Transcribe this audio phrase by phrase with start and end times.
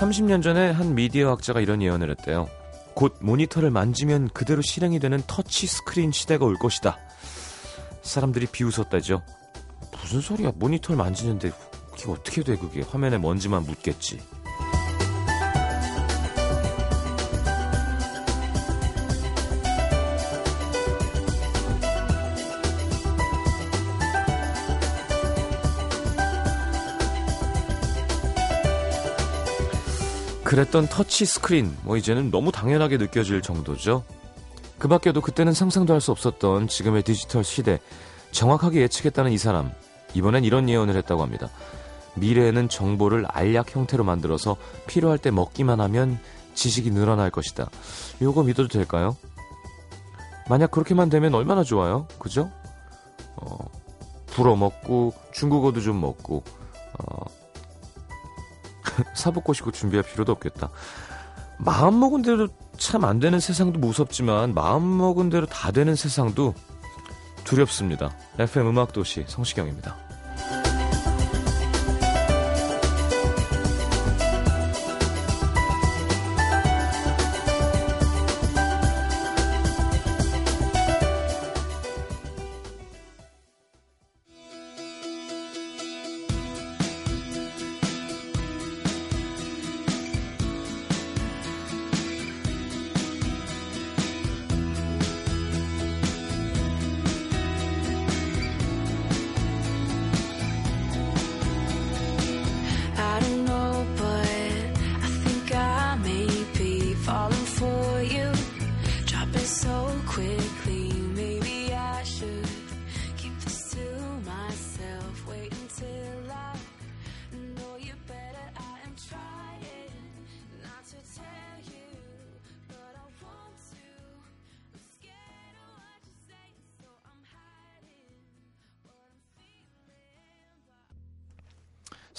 [0.00, 2.48] 30년 전에 한 미디어 학자가 이런 예언을 했대요.
[2.94, 6.96] 곧 모니터를 만지면 그대로 실행이 되는 터치 스크린 시대가 올 것이다.
[8.00, 9.20] 사람들이 비웃었다죠.
[10.00, 10.52] 무슨 소리야?
[10.54, 11.52] 모니터를 만지는데
[11.90, 12.80] 그게 어떻게 돼 그게?
[12.80, 14.20] 화면에 먼지만 묻겠지.
[30.50, 34.02] 그랬던 터치 스크린, 뭐 이제는 너무 당연하게 느껴질 정도죠.
[34.80, 37.78] 그 밖에도 그때는 상상도 할 수 없었던 지금의 디지털 시대,
[38.32, 39.70] 정확하게 예측했다는 이 사람,
[40.12, 41.50] 이번엔 이런 예언을 했다고 합니다.
[42.16, 44.56] 미래에는 정보를 알약 형태로 만들어서
[44.88, 46.18] 필요할 때 먹기만 하면
[46.54, 47.70] 지식이 늘어날 것이다.
[48.20, 49.16] 요거 믿어도 될까요?
[50.48, 52.08] 만약 그렇게만 되면 얼마나 좋아요?
[52.18, 52.50] 그죠?
[53.36, 53.56] 어,
[54.26, 56.42] 불어 먹고, 중국어도 좀 먹고,
[56.98, 57.39] 어,
[59.14, 60.70] 사복 꼬시고 준비할 필요도 없겠다.
[61.58, 62.48] 마음 먹은 대로
[62.78, 66.54] 참 안 되는 세상도 무섭지만 마음 먹은 대로 다 되는 세상도
[67.44, 68.14] 두렵습니다.
[68.38, 69.96] FM 음악도시 성시경입니다.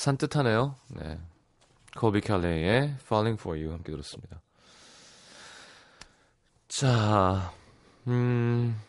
[0.02, 0.76] 산뜻하네요.
[0.96, 1.20] 네.
[1.96, 4.42] 코비 캘레의 Falling for You 함께 들었습니다.
[6.68, 7.52] 자,
[8.08, 8.82] 음,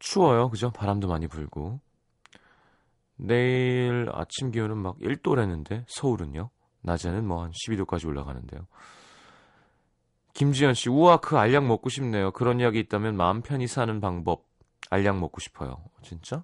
[0.00, 0.50] 추워요.
[0.50, 0.70] 그죠?
[0.70, 1.78] 바람도 많이 불고.
[3.14, 6.50] 내일 아침 기온은 막 1도라는데, 서울은요?
[6.80, 8.66] 낮에는 뭐 한 12도까지 올라가는데요.
[10.32, 12.32] 김지현 씨, 우와, 그 알약 먹고 싶네요.
[12.32, 14.46] 그런 이야기 있다면 마음 편히 사는 방법,
[14.88, 15.76] 알약 먹고 싶어요.
[16.02, 16.42] 진짜?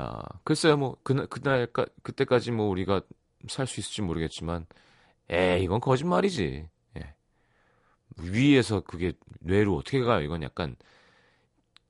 [0.00, 1.66] 아, 글쎄요, 뭐, 그날, 그날,
[2.02, 3.02] 그때까지 뭐 우리가
[3.48, 4.66] 살 수 있을지 모르겠지만,
[5.30, 6.66] 에 이건 거짓말이지.
[6.96, 7.14] 예.
[8.18, 10.22] 위에서 그게 뇌로 어떻게 가요?
[10.22, 10.74] 이건 약간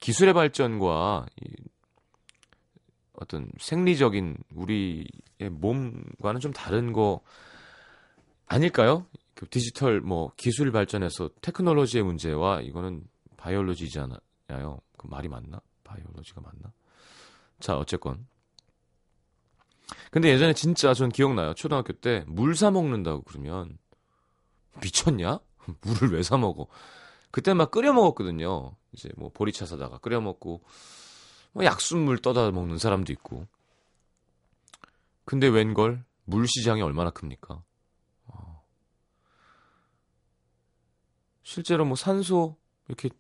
[0.00, 1.54] 기술의 발전과 이
[3.12, 5.06] 어떤 생리적인 우리의
[5.50, 7.20] 몸과는 좀 다른 거
[8.46, 9.06] 아닐까요?
[9.34, 13.04] 그 디지털 뭐 기술 발전해서 테크놀로지의 문제와 이거는
[13.36, 14.80] 바이올로지잖아요.
[14.96, 15.60] 그 말이 맞나?
[15.84, 16.72] 바이올로지가 맞나?
[17.60, 18.26] 자, 어쨌건.
[20.10, 21.54] 근데 예전에 진짜 전 기억나요.
[21.54, 23.78] 초등학교 때 물 사 먹는다고 그러면
[24.82, 25.40] 미쳤냐?
[25.82, 26.66] 물을 왜 사 먹어?
[27.30, 28.76] 그때 막 끓여 먹었거든요.
[28.92, 30.62] 이제 뭐 보리차 사다가 끓여 먹고
[31.52, 33.46] 뭐 약순물 떠다 먹는 사람도 있고.
[35.24, 37.62] 근데 웬걸 물 시장이 얼마나 큽니까?
[38.26, 38.64] 어.
[41.42, 42.56] 실제로 뭐 산소
[42.88, 43.10] 이렇게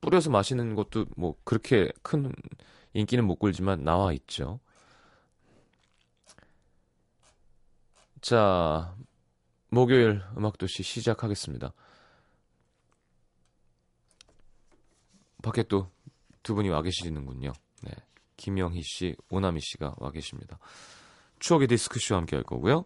[0.00, 2.32] 뿌려서 마시는 것도 뭐 그렇게 큰
[2.94, 4.60] 인기는 못 끌지만 나와 있죠.
[8.20, 8.96] 자,
[9.68, 11.72] 목요일 음악도시 시작하겠습니다.
[15.42, 15.94] 밖에 또
[16.44, 17.52] 두 분이 와 계시는군요.
[17.82, 17.90] 네.
[18.36, 20.58] 김영희 씨, 오나미 씨가 와 계십니다.
[21.40, 22.84] 추억의 디스크쇼 함께 할 거고요.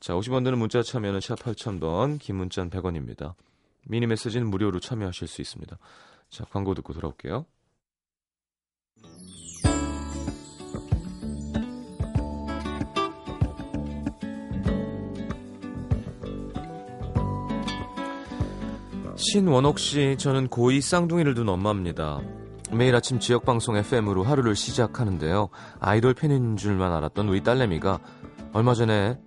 [0.00, 3.34] 자, 50원 드는 문자 참여는 샵 8000번, 긴 문자는 100원입니다.
[3.88, 5.76] 미니 메시지는 무료로 참여하실 수 있습니다.
[6.30, 7.46] 자, 광고 듣고 돌아올게요.
[19.18, 22.20] 신원옥 씨, 저는 고2 쌍둥이를 둔 엄마입니다.
[22.70, 25.48] 매일 아침 지역 방송 FM으로 하루를 시작하는데요.
[25.80, 27.98] 아이돌 팬인 줄만 알았던 우리 딸내미가
[28.52, 29.18] 얼마 전에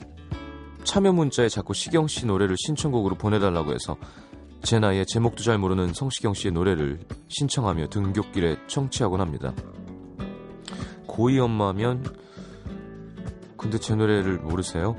[0.85, 3.97] 참여 문자에 자꾸 시경 씨 노래를 신청곡으로 보내달라고 해서
[4.63, 9.53] 제 나이에 제목도 잘 모르는 성시경 씨의 노래를 신청하며 등굣길에 청취하곤 합니다.
[11.07, 12.05] 고2 엄마면
[13.57, 14.95] 근데 제 노래를 모르세요?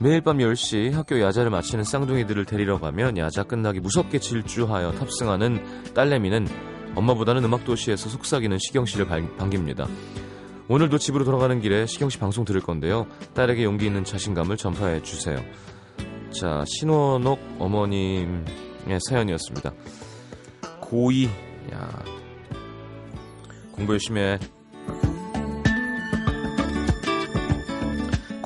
[0.00, 6.46] 매일 밤 10시 학교 야자를 마치는 쌍둥이들을 데리러 가면 야자 끝나기 무섭게 질주하여 탑승하는 딸내미는
[6.94, 9.88] 엄마보다는 음악도시에서 속삭이는 시경 씨를 반깁니다.
[10.68, 13.08] 오늘도 집으로 돌아가는 길에 시경 씨 방송 들을 건데요.
[13.34, 15.36] 딸에게 용기 있는 자신감을 전파해 주세요.
[16.30, 19.72] 자, 신원옥 어머님의 사연이었습니다.
[20.80, 21.28] 고2,
[21.72, 22.04] 야,
[23.72, 24.38] 공부 열심히 해.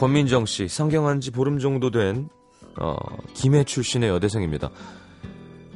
[0.03, 2.29] 권민정 씨, 상경한 지 보름 정도 된,
[2.77, 2.97] 어,
[3.35, 4.69] 김해 출신의 여대생입니다.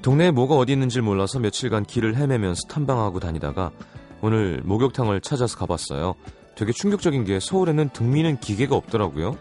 [0.03, 3.71] 동네에 뭐가 어디 있는지 몰라서 며칠간 길을 헤매면서 탐방하고 다니다가
[4.23, 6.17] 오늘 목욕탕을 찾아서 가봤어요.
[6.57, 9.39] 되게 충격적인 게 서울에는 등 미는 기계가 없더라고요.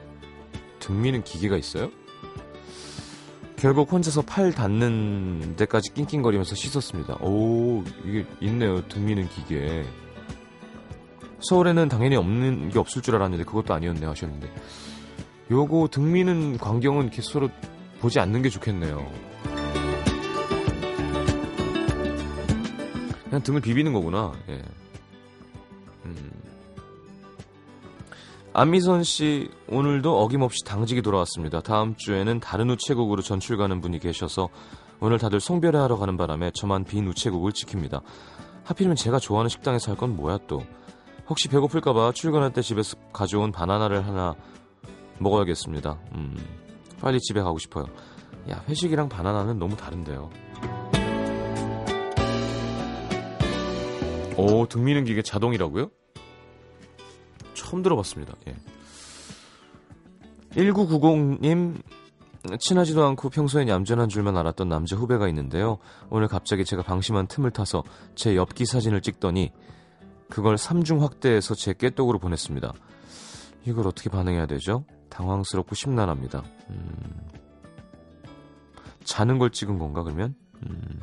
[0.78, 1.90] 등 미는 기계가 있어요?
[3.56, 7.16] 결국 혼자서 팔 닿는 데까지 낑낑거리면서 씻었습니다.
[7.22, 8.88] 오, 이게 있네요.
[8.88, 9.84] 등 미는 기계.
[11.40, 14.52] 서울에는 당연히 없는 게 없을 줄 알았는데 그것도 아니었네 하셨는데.
[15.52, 17.50] 요거 등 미는 광경은 서로
[18.00, 19.06] 보지 않는 게 좋겠네요.
[23.26, 24.34] 그냥 등을 비비는 거구나.
[24.50, 24.62] 예.
[26.06, 26.32] 음.
[28.54, 31.60] 안미선 씨 오늘도 어김없이 당직이 돌아왔습니다.
[31.62, 34.50] 다음 주에는 다른 우체국으로 전출 가는 분이 계셔서
[35.02, 38.02] 오늘 다들 송별회 하러 가는 바람에 저만 빈 우체국을 지킵니다.
[38.64, 40.64] 하필이면 제가 좋아하는 식당에서 할 건 뭐야 또.
[41.28, 44.36] 혹시 배고플까봐 출근할 때 집에서 가져온 바나나를 하나
[45.20, 46.00] 먹어야겠습니다.
[46.14, 46.38] 음,
[47.00, 47.86] 빨리 집에 가고 싶어요.
[48.50, 50.30] 야, 회식이랑 바나나는 너무 다른데요.
[54.38, 55.90] 오, 등 미는 기계 자동이라고요?
[57.54, 58.34] 처음 들어봤습니다.
[58.48, 58.56] 예.
[60.52, 61.82] 1990님,
[62.60, 65.80] 친하지도 않고 평소엔 얌전한 줄만 알았던 남자 후배가 있는데요.
[66.10, 67.84] 오늘 갑자기 제가 방심한 틈을 타서
[68.14, 69.52] 제 엽기 사진을 찍더니
[70.30, 72.74] 그걸 3중 확대해서 제 깨똑으로 보냈습니다.
[73.66, 74.86] 이걸 어떻게 반응해야 되죠?
[75.10, 76.44] 당황스럽고 심란합니다.
[76.70, 77.30] 음...
[79.04, 80.36] 자는 걸 찍은 건가 그러면?
[80.64, 81.02] 음...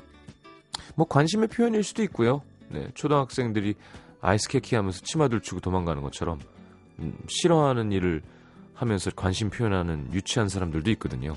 [0.95, 2.43] 뭐 관심의 표현일 수도 있고요.
[2.69, 3.75] 네, 초등학생들이
[4.21, 6.39] 아이스케키 하면서 치마 들 추고 도망가는 것처럼
[7.01, 8.23] 음, 싫어하는 일을
[8.75, 11.35] 하면서 관심 표현하는 유치한 사람들도 있거든요.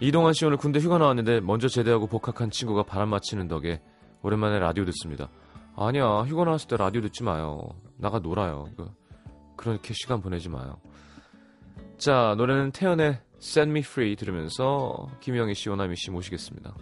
[0.00, 3.80] 이동환 씨 오늘 군대 휴가 나왔는데 먼저 제대하고 복학한 친구가 바람 맞히는 덕에
[4.22, 5.28] 오랜만에 라디오 듣습니다.
[5.76, 7.68] 아니야 휴가 나왔을 때 라디오 듣지 마요.
[7.96, 8.66] 나가 놀아요.
[9.56, 10.78] 그렇게 시간 보내지 마요.
[11.98, 16.74] 자 노래는 태연의 Set Me Free 들으면서 김영희 씨, 오나미 씨 모시겠습니다.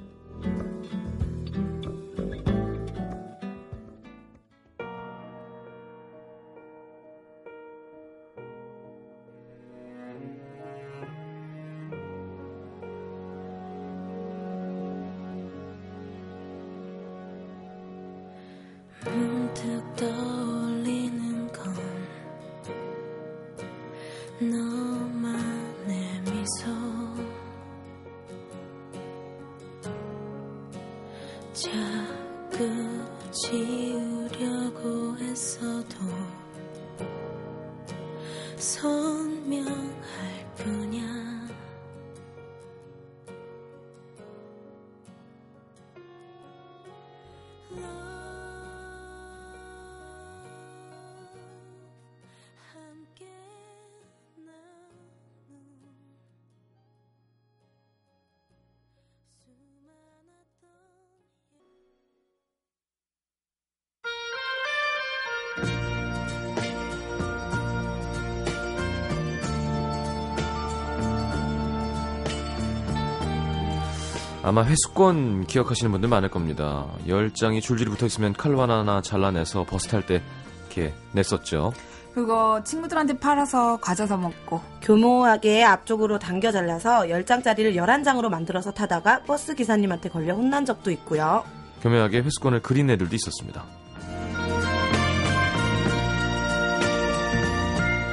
[74.44, 76.86] 아마 회수권 기억하시는 분들 많을 겁니다.
[77.06, 80.22] 10장이 줄줄이 붙어 있으면 칼로 하나 잘라내서 버스 탈 때
[80.66, 81.72] 이렇게 냈었죠.
[82.12, 89.54] 그거 친구들한테 팔아서 과자 사 먹고 교모하게 앞쪽으로 당겨 잘라서 10장짜리를 11장으로 만들어서 타다가 버스
[89.54, 91.42] 기사님한테 걸려 혼난 적도 있고요.
[91.80, 93.64] 교묘하게 회수권을 그린 애들도 있었습니다.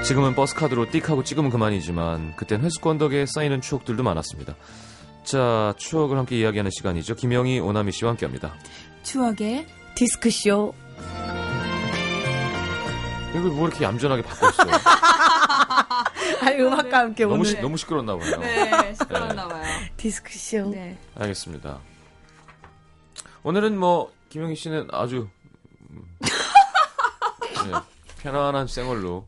[0.05, 4.55] 지금은 버스카드로 띡 하고 찍으면 그만이지만 그땐 회수권 덕에 쌓이는 추억들도 많았습니다.
[5.23, 7.15] 자, 추억을 함께 이야기하는 시간이죠.
[7.15, 8.53] 김영희, 오나미 씨와 함께 합니다.
[9.03, 10.73] 추억의 디스크쇼.
[13.29, 14.71] 이걸 뭐 이렇게 얌전하게 바꿨어요?
[16.41, 17.45] 아, 음악과 함께 너무 오늘.
[17.45, 18.37] 시, 너무 시끄러웠나 봐요.
[18.39, 19.63] 네, 시끄러웠나 봐요.
[19.97, 20.69] 디스크쇼.
[20.71, 20.97] 네.
[21.15, 21.79] 알겠습니다.
[23.43, 25.29] 오늘은 뭐 김영희 씨는 아주
[25.91, 27.71] 음, 네,
[28.21, 29.27] 편안한 생얼로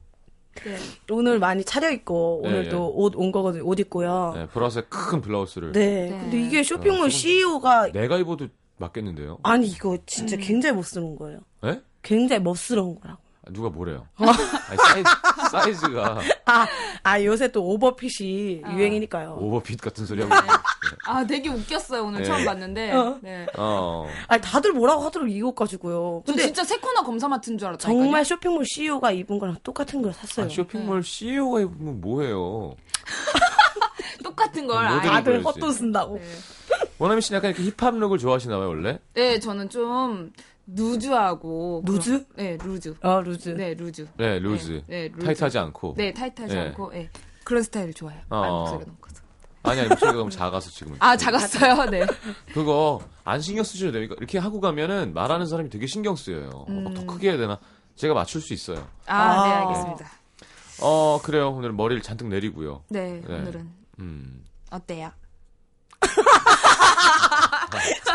[0.64, 0.78] 네.
[1.12, 2.80] 오늘 많이 차려입고 네, 오늘도 예.
[2.94, 3.66] 옷온 거거든요.
[3.66, 4.34] 옷 입고요.
[4.36, 6.10] 네, 보라색 큰 블라우스를 네.
[6.10, 6.20] 네.
[6.20, 9.40] 근데 이게 쇼핑몰 어, 조금- CEO가 내가 입어도 맞겠는데요?
[9.44, 10.42] 아니 이거 진짜 음.
[10.42, 11.40] 굉장히 멋스러운 거예요.
[11.64, 11.82] 네?
[12.02, 13.22] 굉장히 멋스러운 거라고.
[13.52, 14.08] 누가 뭐래요?
[14.18, 15.10] 아니, 사이즈,
[15.52, 16.68] 사이즈 가 아,
[17.04, 19.38] 아 요새 또 오버핏이 유행이니까요.
[19.40, 20.34] 오버핏 같은 소리 하고.
[20.34, 20.48] 있네.
[21.06, 22.06] 아, 되게 웃겼어요.
[22.06, 22.26] 오늘 네.
[22.26, 22.92] 처음 봤는데.
[22.94, 23.20] 어.
[23.22, 23.46] 네.
[23.58, 24.08] 어.
[24.28, 26.24] 아니 다들 뭐라고 하더라고 이옷 가지고요.
[26.26, 28.04] 저 근데 진짜 세코나 검사 맡은 줄 알았다니까요.
[28.04, 30.46] 정말 쇼핑몰 CEO가 입은 거랑 똑같은 걸 샀어요.
[30.46, 32.76] 아, 쇼핑몰 CEO가 입으면 뭐해요?
[34.24, 34.86] 똑같은 걸.
[34.86, 35.02] 아예.
[35.02, 35.44] 다들.
[35.44, 36.18] 헛돈 쓴다고.
[36.18, 36.24] 네.
[36.98, 39.00] 원하민 씨는 약간 이렇게 힙합 look을 좋아하시나 봐요, 원래?
[39.14, 40.32] 네, 저는 좀
[40.68, 41.84] loose하고.
[41.86, 42.10] loose?
[42.12, 42.96] 그런- 네, loose.
[43.02, 43.50] 어 loose.
[43.50, 44.08] 네, loose.
[44.18, 44.82] 네, loose.
[44.88, 45.26] 네, 네, loose.
[45.26, 45.94] 타이트하지 않고.
[45.98, 46.62] 네, 타이트하지 네.
[46.62, 46.92] 않고.
[46.92, 47.10] 네.
[47.44, 48.22] 그런 스타일을 좋아해요.
[48.30, 48.36] 어.
[48.44, 49.22] 아, 목소리가 너무 커서.
[49.64, 50.96] 아니, 아니, 목소리가 너무 작아서 지금.
[51.00, 51.90] 아, 작았어요?
[51.90, 52.06] 네.
[52.54, 53.92] 그거 안 신경 쓰셔도.
[53.94, 56.50] 그러니까 이렇게 하고 가면은 말하는 사람이 되게 신경 쓰여요.
[56.50, 57.60] 어, 더 크게 해야 되나?
[57.96, 58.88] 제가 맞출 수 있어요.
[59.06, 59.48] 아, 아.
[59.48, 60.12] 네, 알겠습니다.
[60.82, 61.52] 어, 그래요.
[61.52, 62.84] 오늘 머리를 잔뜩 내리고요.
[62.90, 63.36] 네, 네.
[63.36, 64.44] 오늘은 음.
[64.72, 65.12] 어때요?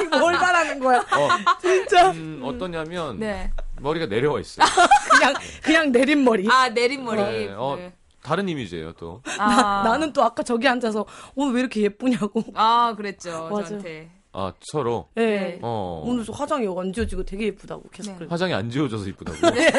[0.18, 0.98] 뭘 말하는 거야?
[0.98, 1.28] 어,
[1.60, 3.50] 진짜 음, 어떠냐면 네.
[3.80, 4.66] 머리가 내려와 있어요.
[5.10, 6.48] 그냥 그냥 내린 머리.
[6.48, 7.22] 아, 내린 머리.
[7.22, 7.92] 네, 어, 네.
[8.22, 9.22] 다른 이미지예요, 또.
[9.38, 12.42] 아, 나는 또 아까 저기 앉아서 오늘 왜 이렇게 예쁘냐고.
[12.54, 13.48] 아, 그랬죠.
[13.50, 13.68] 맞아.
[13.68, 14.10] 저한테.
[14.32, 15.08] 아, 서로.
[15.16, 15.22] 예.
[15.26, 15.58] 네.
[15.62, 16.02] 어.
[16.04, 18.18] 오늘 저 화장이 안 지워지고 되게 예쁘다고 계속 네.
[18.18, 18.28] 그래.
[18.30, 19.50] 화장이 안 지워져서 이쁘다고.
[19.54, 19.70] 네.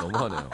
[0.00, 0.50] 너무하네요.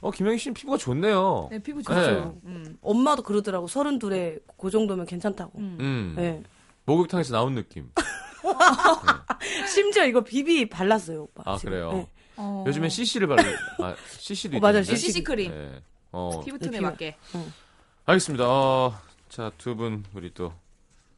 [0.00, 1.48] 어, 김영희 씨는 피부가 좋네요.
[1.50, 1.84] 네, 피부 네.
[1.84, 2.36] 좋죠.
[2.44, 2.78] 음.
[2.80, 3.68] 엄마도 그러더라고.
[3.68, 5.52] 서른 둘에 그 정도면 괜찮다고.
[5.58, 5.76] 음.
[5.80, 6.44] 음.
[6.82, 6.92] 예.
[6.92, 7.90] 목욕탕에서 나온 느낌.
[9.72, 11.42] 심지어 이거 비비 발랐어요, 오빠.
[11.46, 11.70] 아, 지금.
[11.72, 11.92] 그래요?
[11.94, 12.06] 예.
[12.36, 12.64] 어.
[12.66, 13.42] 요즘엔 CC를 바르,
[13.78, 14.82] 아, CC도 어, 맞아요.
[14.82, 15.50] CC 크림.
[15.50, 15.82] 네.
[16.10, 16.82] 어, 피부톤에 피부.
[16.84, 17.16] 맞게.
[18.06, 18.44] 알겠습니다.
[18.48, 18.94] 어,
[19.28, 20.52] 자, 두 분, 우리 또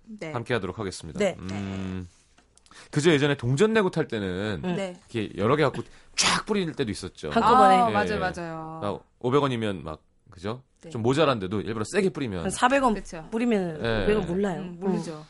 [0.05, 0.33] 네.
[0.33, 1.19] 함께 하도록 하겠습니다.
[1.19, 1.37] 네.
[1.39, 2.07] 음,
[2.91, 4.97] 그저 예전에 동전 내고 탈 때는 네.
[5.13, 5.83] 이렇게 여러 개 갖고
[6.17, 7.31] 쫙 뿌릴 때도 있었죠.
[7.31, 7.77] 한꺼번에.
[7.77, 8.19] 아, 예, 맞아요, 예.
[8.19, 8.81] 맞아요.
[8.83, 10.63] 막 500원이면 막, 그죠?
[10.83, 10.91] 네.
[10.91, 13.27] 좀 모자란데도 일부러 세게 뿌리면 한 400원 그쵸.
[13.31, 14.07] 뿌리면 예.
[14.07, 14.61] 내가 몰라요.
[14.61, 15.25] 음, 모르죠.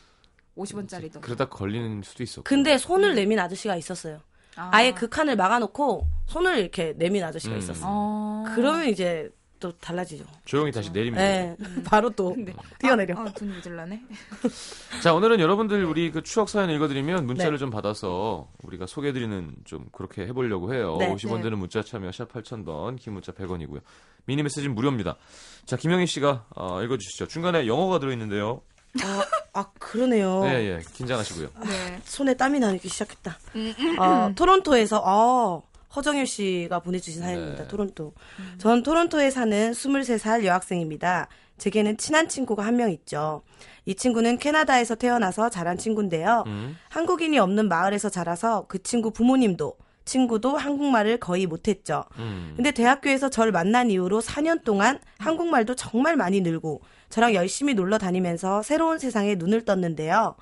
[0.57, 1.21] 50원짜리도.
[1.21, 2.45] 그러다 걸리는 수도 있었고.
[2.45, 4.21] 근데 손을 내민 아저씨가 있었어요.
[4.57, 4.71] 아.
[4.73, 7.59] 아예 그 칸을 막아놓고 손을 이렇게 내민 아저씨가 음.
[7.59, 7.85] 있었어요.
[7.87, 8.45] 어.
[8.55, 9.31] 그러면 이제
[9.65, 10.25] 또 달라지죠.
[10.45, 11.19] 조용히 다시 내리면.
[11.21, 11.57] 예.
[11.87, 12.53] 바로 또 네.
[12.79, 13.17] 뛰어내려.
[13.19, 14.03] 아, 아, 돈 모질라네.
[15.03, 17.59] 자, 오늘은 여러분들 우리 그 추억 사연 읽어드리면 문자를 네.
[17.59, 20.97] 좀 받아서 우리가 소개해드리는 좀 그렇게 해보려고 해요.
[20.99, 21.15] 네.
[21.15, 21.45] 50원 네.
[21.45, 23.81] 되는 문자 참여 샵 8000번, 긴 문자 100원이고요.
[24.27, 25.17] 미니 메시지는 무료입니다.
[25.65, 27.29] 자, 김영희 씨가 어, 읽어주시죠.
[27.29, 28.61] 중간에 영어가 들어있는데요.
[29.03, 30.43] 아, 아, 그러네요.
[30.47, 30.81] 예, 예.
[30.95, 31.49] 긴장하시고요.
[31.65, 32.01] 네.
[32.05, 33.39] 손에 땀이 나기 시작했다.
[33.57, 35.63] 음, 어, 토론토에서 어,
[35.97, 37.63] 허정일 씨가 보내주신 사연입니다.
[37.63, 37.69] 네.
[37.69, 38.13] 토론토.
[38.59, 41.29] 전 토론토에 사는 23살 여학생입니다.
[41.59, 43.43] 제게는 친한 친구가 한 명 있죠.
[43.85, 46.43] 이 친구는 캐나다에서 태어나서 자란 친구인데요.
[46.47, 46.77] 음.
[46.89, 52.05] 한국인이 없는 마을에서 자라서 그 친구 부모님도 친구도 한국말을 거의 못했죠.
[52.19, 52.53] 음.
[52.57, 58.63] 근데 대학교에서 절 만난 이후로 4년 동안 한국말도 정말 많이 늘고 저랑 열심히 놀러 다니면서
[58.63, 60.37] 새로운 세상에 눈을 떴는데요.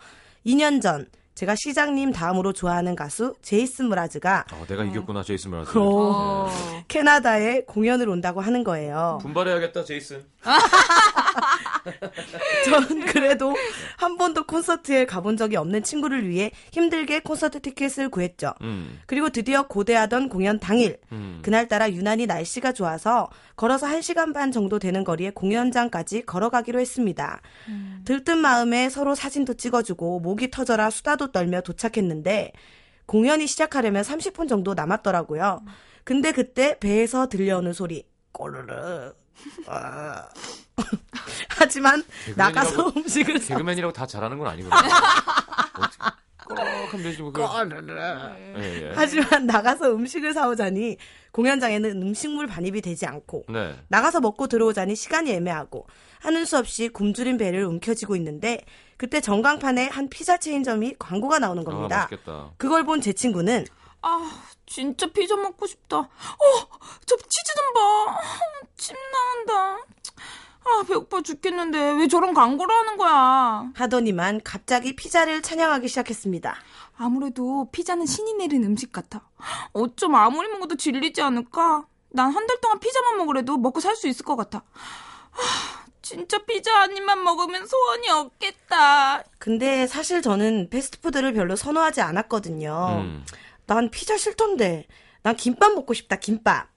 [0.46, 5.70] 2년 전 제가 시장님 다음으로 좋아하는 가수 제이슨 무라즈가 어, 내가 이겼구나, 제이슨 브라즈.
[5.78, 6.50] 어.
[6.88, 9.18] 캐나다에 공연을 온다고 하는 거예요.
[9.22, 10.24] 분발해야겠다, 제이슨.
[12.64, 13.54] 전 그래도
[13.96, 18.54] 한 번도 콘서트에 가본 적이 없는 친구를 위해 힘들게 콘서트 티켓을 구했죠.
[18.62, 19.00] 음.
[19.06, 21.40] 그리고 드디어 고대하던 공연 당일 음.
[21.42, 27.40] 그날따라 유난히 날씨가 좋아서 걸어서 1시간 반 정도 되는 거리에 공연장까지 걸어가기로 했습니다.
[28.04, 32.52] 들뜬 마음에 서로 사진도 찍어주고 목이 터져라 수다도 떨며 도착했는데
[33.06, 35.62] 공연이 시작하려면 30분 정도 남았더라고요.
[36.04, 39.12] 근데 그때 배에서 들려오는 소리 꼬르르
[39.66, 40.28] 아.
[41.48, 42.02] 하지만
[42.36, 44.90] 나가서 음식을 사 개그맨이라고 다 잘하는 건 아니거든요.
[46.46, 47.32] 꼬락하면 되지, 뭐.
[47.32, 47.40] 그,
[48.58, 48.92] 예, 예.
[48.94, 50.96] 하지만 나가서 음식을 사오자니
[51.30, 53.74] 공연장에는 음식물 반입이 되지 않고 네.
[53.88, 55.86] 나가서 먹고 들어오자니 시간이 애매하고
[56.20, 58.60] 하는 수 없이 굶주린 배를 움켜쥐고 있는데
[58.96, 61.96] 그때 전광판에 한 피자 체인점이 광고가 나오는 아, 겁니다.
[62.10, 62.50] 맛있겠다.
[62.58, 63.64] 그걸 본 제 친구는
[64.02, 65.98] 아, 진짜 피자 먹고 싶다.
[65.98, 66.08] 어,
[67.06, 68.18] 저 치즈 좀 봐.
[68.76, 68.96] 침
[69.46, 69.84] 나온다.
[70.64, 73.70] 아, 배고파 죽겠는데 왜 저런 광고를 하는 거야?
[73.74, 76.54] 하더니만 갑자기 피자를 찬양하기 시작했습니다.
[76.98, 79.22] 아무래도 피자는 신이 내린 음식 같아.
[79.72, 81.84] 어쩜 아무리 먹어도 질리지 않을까?
[82.10, 84.58] 난 한 달 동안 피자만 먹으래도 먹고 살 수 있을 것 같아.
[85.32, 89.24] 아, 진짜 피자 한 입만 먹으면 소원이 없겠다.
[89.38, 92.98] 근데 사실 저는 패스트푸드를 별로 선호하지 않았거든요.
[93.00, 93.24] 음.
[93.66, 94.86] 난 피자 싫던데.
[95.22, 96.68] 난 김밥 먹고 싶다, 김밥.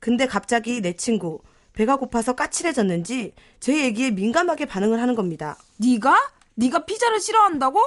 [0.00, 1.40] 근데 갑자기 내 친구,
[1.72, 5.56] 배가 고파서 까칠해졌는지 제 얘기에 민감하게 반응을 하는 겁니다.
[5.76, 6.32] 네가?
[6.54, 7.80] 네가 피자를 싫어한다고?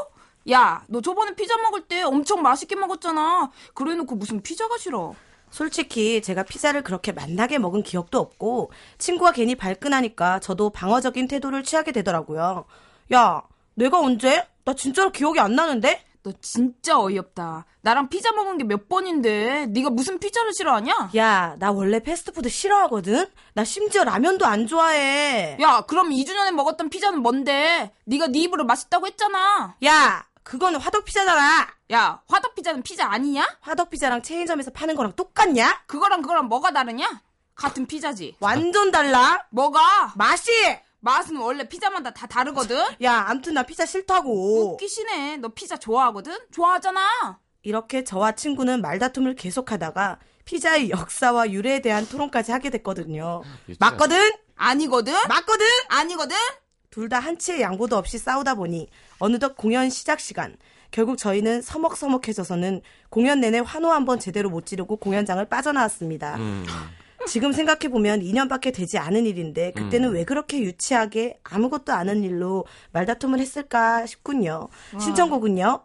[0.51, 3.51] 야, 너 저번에 피자 먹을 때 엄청 맛있게 먹었잖아.
[3.73, 5.13] 그래 놓고 무슨 피자가 싫어?
[5.51, 11.91] 솔직히 제가 피자를 그렇게 맛나게 먹은 기억도 없고 친구가 괜히 발끈하니까 저도 방어적인 태도를 취하게
[11.91, 12.65] 되더라고요.
[13.13, 13.41] 야,
[13.73, 14.47] 내가 언제?
[14.65, 16.03] 나 진짜로 기억이 안 나는데?
[16.29, 17.65] 너너 진짜 어이없다.
[17.81, 21.11] 나랑 피자 먹은 게 몇 번인데 네가 무슨 피자를 싫어하냐?
[21.15, 23.25] 야, 나 원래 패스트푸드 싫어하거든?
[23.53, 25.57] 나 심지어 라면도 안 좋아해.
[25.59, 27.91] 야, 그럼 2주 전에 먹었던 피자는 뭔데?
[28.05, 29.75] 네가 네 입으로 맛있다고 했잖아.
[29.85, 31.67] 야, 그거는 화덕 피자잖아.
[31.93, 33.47] 야, 화덕 피자는 피자 아니냐?
[33.61, 35.83] 화덕 피자랑 체인점에서 파는 거랑 똑같냐?
[35.87, 37.21] 그거랑 그거랑 뭐가 다르냐?
[37.55, 38.35] 같은 피자지.
[38.39, 39.45] 완전 달라.
[39.49, 40.13] 뭐가?
[40.15, 40.51] 맛이!
[41.01, 42.77] 맛은 원래 피자마다 다 다르거든?
[43.03, 44.73] 야, 암튼 나 피자 싫다고.
[44.73, 45.37] 웃기시네.
[45.37, 46.37] 너 피자 좋아하거든?
[46.51, 47.39] 좋아하잖아.
[47.63, 53.43] 이렇게 저와 친구는 말다툼을 계속하다가 피자의 역사와 유래에 대한 토론까지 하게 됐거든요.
[53.79, 54.31] 맞거든?
[54.55, 55.13] 아니거든?
[55.27, 55.65] 맞거든?
[55.89, 56.35] 아니거든?
[56.89, 58.87] 둘 다 한치의 양보도 없이 싸우다 보니
[59.19, 60.57] 어느덧 공연 시작 시간.
[60.91, 66.35] 결국 저희는 서먹서먹해져서는 공연 내내 환호 한번 제대로 못 지르고 공연장을 빠져나왔습니다.
[66.37, 66.65] 음.
[67.29, 70.13] 지금 생각해 보면 2년밖에 되지 않은 일인데 그때는 음.
[70.15, 74.67] 왜 그렇게 유치하게 아무것도 아는 일로 말다툼을 했을까 싶군요.
[74.99, 75.81] 신청곡은요.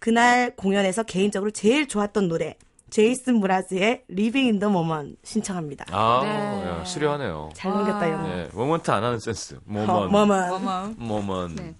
[0.00, 2.56] 그날 공연에서 개인적으로 제일 좋았던 노래
[2.90, 5.84] 제이슨 무라즈의 Living in the Moment 신청합니다.
[5.90, 6.28] 아, 네.
[6.68, 7.50] 야, 수려하네요.
[7.54, 8.28] 잘 넘겼다 영어.
[8.28, 9.54] 네, 모먼트 안 하는 센스.
[9.54, 10.08] 어, 모먼.
[10.08, 10.52] moment.
[10.54, 10.92] 어머.
[10.96, 11.54] 모먼.
[11.54, 11.74] 네.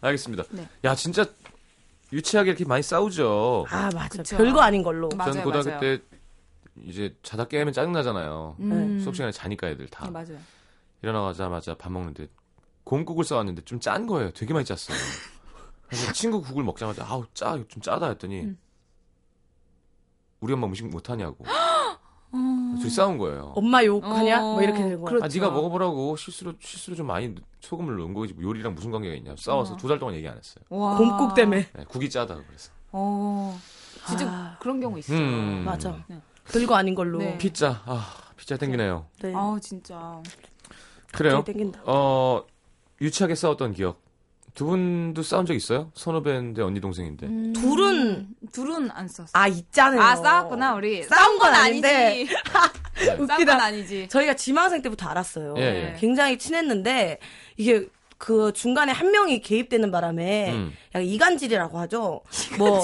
[0.00, 0.44] 알겠습니다.
[0.50, 0.66] 네.
[0.84, 1.26] 야, 진짜
[2.12, 3.66] 유치하게 이렇게 많이 싸우죠.
[3.70, 4.08] 아 맞아.
[4.08, 4.36] 그쵸.
[4.36, 5.08] 별거 아닌 걸로.
[5.16, 5.80] 맞아요, 전 고등학교 맞아요.
[5.80, 6.02] 때
[6.84, 8.56] 이제 자다 깨면 짜증 나잖아요.
[8.60, 9.00] 음.
[9.00, 10.38] 수업 시간에 자니까 애들 다 네, 맞아요.
[11.02, 12.28] 일어나자마자 밥 먹는데
[12.84, 14.30] 곰국을 싸왔는데 좀 짠 거예요.
[14.32, 14.96] 되게 많이 짰어요.
[15.86, 18.58] 그래서 친구 국을 먹자마자 아우 짜, 좀 짜다 했더니 음.
[20.40, 21.44] 우리 엄마 음식 못하냐고.
[22.34, 22.76] 음.
[22.80, 23.52] 둘이 싸운 거예요.
[23.54, 24.42] 엄마 욕하냐?
[24.42, 25.10] 어, 뭐 이렇게 되는 거야.
[25.10, 25.24] 그렇죠.
[25.24, 29.34] 아, 네가 먹어보라고 실수로 실수로 좀 많이 소금을 넣은 거지 뭐 요리랑 무슨 관계가 있냐.
[29.38, 29.76] 싸워서 어.
[29.76, 30.64] 두달 동안 얘기 안 했어요.
[30.70, 30.96] 와.
[30.96, 31.68] 곰국 때문에.
[31.72, 32.70] 네, 국이 짜다 그래서.
[32.92, 33.56] 어.
[34.08, 34.56] 진짜 아.
[34.60, 35.18] 그런 경우 있어요.
[35.18, 35.62] 음.
[35.64, 36.02] 맞아.
[36.08, 36.20] 네.
[36.52, 37.18] 별거 아닌 걸로.
[37.18, 37.38] 네.
[37.38, 39.06] 피자, 아 피자 땡기네요.
[39.22, 39.32] 네.
[39.34, 40.20] 아, 진짜.
[41.12, 41.42] 그래요.
[41.44, 41.82] 땡긴다.
[41.84, 42.44] 어
[43.00, 44.00] 유치하게 싸웠던 기억.
[44.54, 45.90] 두 분도 싸운 적 있어요?
[45.94, 47.26] 선후배인데 언니 동생인데.
[47.26, 47.52] 음.
[47.54, 49.28] 둘은 둘은 안 썼어.
[49.32, 50.00] 아 있잖아요.
[50.00, 51.02] 아, 싸웠구나, 우리.
[51.04, 51.86] 싸운 건 아니지.
[51.86, 52.26] 아닌데.
[53.02, 53.62] 싸운 건 웃기다.
[53.64, 54.08] 아니지.
[54.08, 55.54] 저희가 지망생 때부터 알았어요.
[55.56, 55.96] 예, 예.
[55.98, 57.18] 굉장히 친했는데
[57.56, 57.88] 이게
[58.22, 60.72] 그 중간에 한 명이 개입되는 바람에 음.
[60.94, 62.20] 약간 이간질이라고 하죠.
[62.56, 62.80] 뭐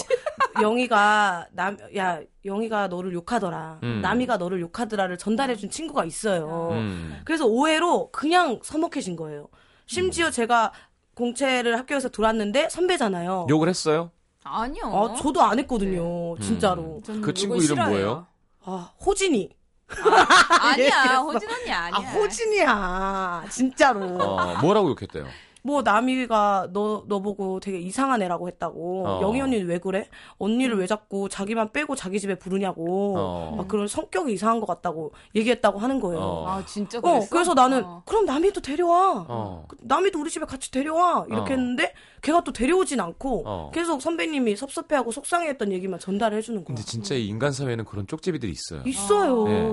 [0.60, 3.78] 영희가 남 야 영희가 너를 욕하더라.
[3.84, 4.00] 음.
[4.02, 6.70] 남이가 너를 욕하더라를 전달해 준 친구가 있어요.
[6.72, 7.20] 음.
[7.24, 9.46] 그래서 오해로 그냥 서먹해진 거예요.
[9.86, 10.72] 심지어 제가
[11.14, 13.46] 공채를 학교에서 들어왔는데 선배잖아요.
[13.48, 14.10] 욕을 했어요?
[14.42, 14.86] 아니요.
[14.86, 16.36] 아, 저도 안 했거든요.
[16.40, 17.00] 진짜로.
[17.06, 17.90] 전그 친구 이름 싫어해요.
[17.90, 18.26] 뭐예요?
[18.64, 19.50] 아, 호진이.
[19.90, 22.08] 아 니야, 호진 언니 아니야.
[22.08, 23.44] 아, 호진이야.
[23.50, 24.18] 진짜로.
[24.20, 25.26] 어 뭐라고 욕했대요?
[25.68, 29.06] 뭐 남이가 너 너 보고 되게 이상한 애라고 했다고.
[29.06, 29.20] 어.
[29.22, 30.08] 영희 언니는 왜 그래?
[30.38, 33.14] 언니를 왜 자꾸 자기만 빼고 자기 집에 부르냐고.
[33.18, 33.54] 어.
[33.56, 36.20] 막 그런 성격이 이상한 것 같다고 얘기했다고 하는 거예요.
[36.20, 36.48] 어.
[36.48, 37.28] 아, 진짜 어, 그랬어?
[37.30, 38.02] 그래서 나는 어.
[38.06, 39.26] 그럼 남이도 데려와.
[39.28, 39.64] 어.
[39.68, 41.56] 그 남이도 우리 집에 같이 데려와 이렇게 어.
[41.56, 43.70] 했는데 걔가 또 데려오진 않고 어.
[43.74, 46.66] 계속 선배님이 섭섭해하고 속상해했던 얘기만 전달해 주는 거야.
[46.74, 48.82] 근데 진짜 이 인간 사회는 그런 쪽제비들이 있어요.
[48.86, 49.44] 있어요.
[49.44, 49.70] 네.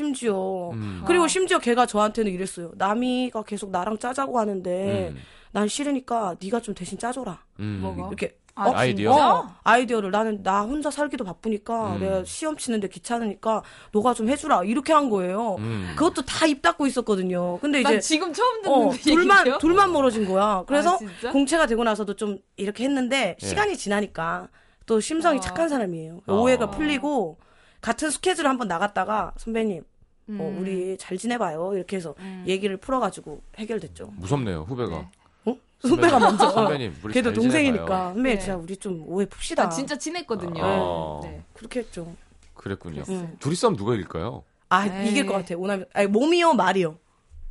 [0.00, 1.02] 심지어 음.
[1.06, 2.70] 그리고 심지어 걔가 저한테는 이랬어요.
[2.76, 5.16] 남이가 계속 나랑 짜자고 하는데 음.
[5.52, 7.42] 난 싫으니까 네가 좀 대신 짜줘라.
[7.60, 7.78] 음.
[7.82, 8.08] 뭐가?
[8.08, 8.72] 이렇게 아, 어?
[8.74, 9.12] 아이디어?
[9.12, 12.00] 어, 아이디어를 나는 나 혼자 살기도 바쁘니까 음.
[12.00, 15.56] 내가 시험 치는데 귀찮으니까 너가 좀 해주라 이렇게 한 거예요.
[15.60, 15.94] 음.
[15.96, 17.58] 그것도 다 입 닫고 있었거든요.
[17.60, 18.90] 근데 난 이제 지금 처음 듣는 어.
[18.92, 20.62] 둘만 둘만 멀어진 거야.
[20.66, 21.30] 그래서 아?
[21.32, 23.46] 공채가 되고 나서도 좀 이렇게 했는데 예.
[23.46, 24.48] 시간이 지나니까
[24.84, 25.40] 또 심성이 어.
[25.40, 26.20] 착한 사람이에요.
[26.26, 26.34] 어.
[26.34, 27.38] 오해가 풀리고
[27.86, 29.84] 같은 스케줄 한번 나갔다가 선배님
[30.30, 30.38] 음.
[30.40, 32.42] 어, 우리 잘 지내봐요 이렇게 해서 음.
[32.48, 34.08] 얘기를 풀어가지고 해결됐죠.
[34.16, 34.90] 무섭네요 후배가.
[34.98, 35.08] 네.
[35.44, 35.56] 어?
[35.86, 36.50] 선배가 먼저.
[36.50, 37.86] 선배님, 우리 걔도 잘 동생이니까.
[38.14, 38.38] 선배님 네.
[38.40, 39.60] 진짜 우리 좀 오해 풉시다.
[39.60, 40.60] 아, 진짜 친했거든요.
[40.64, 41.20] 어.
[41.22, 41.44] 네.
[41.52, 42.12] 그렇게 했죠.
[42.54, 43.04] 그랬군요.
[43.08, 43.36] 응.
[43.38, 44.42] 둘이 싸움 누가 이길까요?
[44.68, 45.10] 아 에이.
[45.12, 45.54] 이길 것 같아.
[45.56, 46.98] 오남 아니 몸이요 말이요.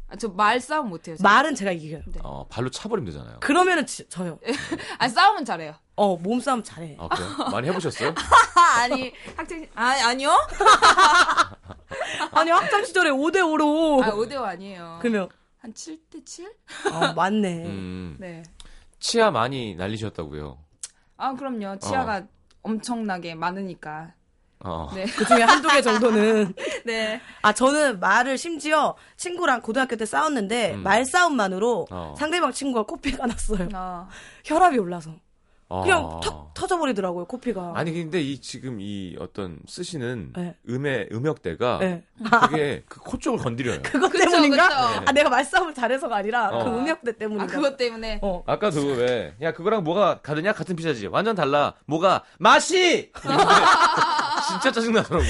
[0.10, 1.16] 아, 저 말 싸움 못해요.
[1.16, 1.24] 저.
[1.24, 2.02] 말은 제가 이겨요.
[2.08, 2.20] 네.
[2.24, 3.38] 어, 발로 차버리면 되잖아요.
[3.40, 4.38] 그러면은 지- 저요.
[5.00, 5.76] 아, 싸움은 잘해요.
[5.96, 6.98] 어 몸싸움 잘해.
[7.00, 7.30] 아 그래요?
[7.52, 8.10] 많이 해보셨어요?
[8.56, 10.32] 아, 아니, 학생, 아, 아니요?
[12.32, 14.04] 아니 학창 시절에 5대 5로.
[14.04, 15.00] 아, 5대 5 아니에요.
[15.02, 15.30] 그러면
[15.60, 16.52] 한 7대7?
[16.92, 17.66] 아 맞네.
[17.66, 18.18] 음.
[18.20, 18.44] 네.
[19.00, 20.58] 치아 많이 날리셨다고요.
[21.18, 21.80] 아, 그럼요.
[21.80, 22.24] 치아가
[22.62, 24.14] 엄청나게 많으니까.
[24.60, 24.90] 어.
[24.96, 25.06] 네.
[25.06, 26.54] 그 중에 한두 개 정도는.
[26.86, 27.22] 네.
[27.42, 30.84] 아, 저는 말을 심지어 친구랑 고등학교 때 싸웠는데, 음.
[30.84, 32.16] 말싸움만으로 어.
[32.18, 33.70] 상대방 친구가 코피가 났어요.
[33.74, 34.08] 어.
[34.44, 35.12] 혈압이 올라서.
[35.68, 36.20] 그냥 아.
[36.24, 37.74] 턱 터져버리더라고요, 코피가.
[37.76, 40.56] 아니 근데 이 지금 이 어떤 쓰시는 네.
[40.70, 42.04] 음의 음역대가 네.
[42.50, 43.82] 되게 그 코 쪽을 건드려요.
[43.84, 44.68] 그것 그쵸, 때문인가?
[44.68, 45.04] 그쵸.
[45.08, 46.64] 아, 내가 말싸움을 잘해서가 아니라 어.
[46.64, 47.44] 그 음역대 때문인가?
[47.44, 48.20] 아, 그것 때문에.
[48.22, 48.44] 어.
[48.46, 49.36] 아까 도 왜?
[49.42, 50.54] 야 그거랑 뭐가 다르냐?
[50.54, 51.08] 같은 피자지.
[51.08, 51.74] 완전 달라.
[51.86, 53.12] 뭐가 맛이?
[54.48, 55.26] 진짜 짜증 나더라고.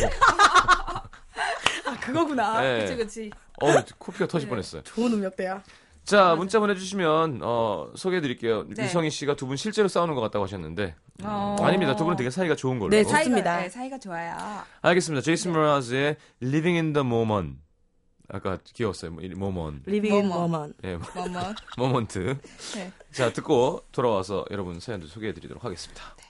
[1.86, 2.62] 아, 그거구나.
[2.62, 2.80] 네.
[2.82, 3.32] 그치, 그치.
[3.62, 3.68] 어
[3.98, 4.84] 코피가 터질 뻔했어요.
[4.84, 5.64] 좋은 음역대야.
[6.06, 8.66] 자, 문자 보내주시면, 어, 소개해드릴게요.
[8.70, 8.84] 네.
[8.86, 10.96] 유성희 씨가 두 분 실제로 싸우는 것 같다고 하셨는데.
[11.24, 11.56] 어.
[11.62, 11.96] 아닙니다.
[11.96, 12.92] 두 분은 되게 사이가 좋은 걸로.
[12.92, 13.58] 네, 좋습니다.
[13.62, 14.36] 네, 사이가 좋아요.
[14.82, 15.22] 알겠습니다.
[15.24, 17.58] 제이슨 모라즈의 Living in the Moment.
[18.30, 19.12] 아까 귀여웠어요.
[19.12, 19.84] 뭐, 이 moment.
[19.88, 20.76] Living in moment.
[20.84, 21.54] 예, 뭐뭐.
[21.78, 22.38] 모먼트.
[22.76, 22.92] 네.
[23.12, 26.04] 자, 듣고 돌아와서 여러분 사연들 소개해드리도록 하겠습니다.
[26.18, 26.25] If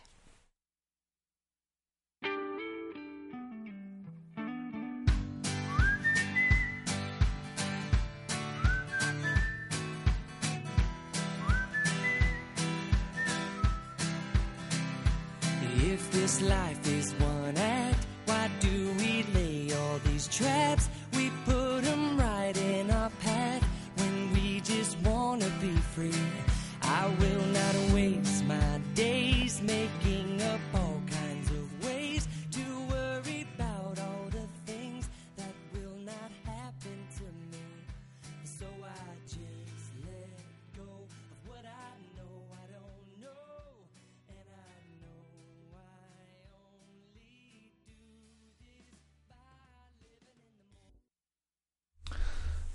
[16.26, 20.90] this life is one act, why do we lay all these traps?
[21.16, 23.64] We put them right in our path
[23.98, 26.26] when we just wanna be free.
[26.82, 30.05] I will not waste my days making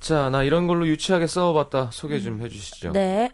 [0.00, 1.90] 자, 나 이런 걸로 유치하게 싸워봤다.
[1.92, 2.92] 소개 좀 해주시죠.
[2.92, 3.30] 네.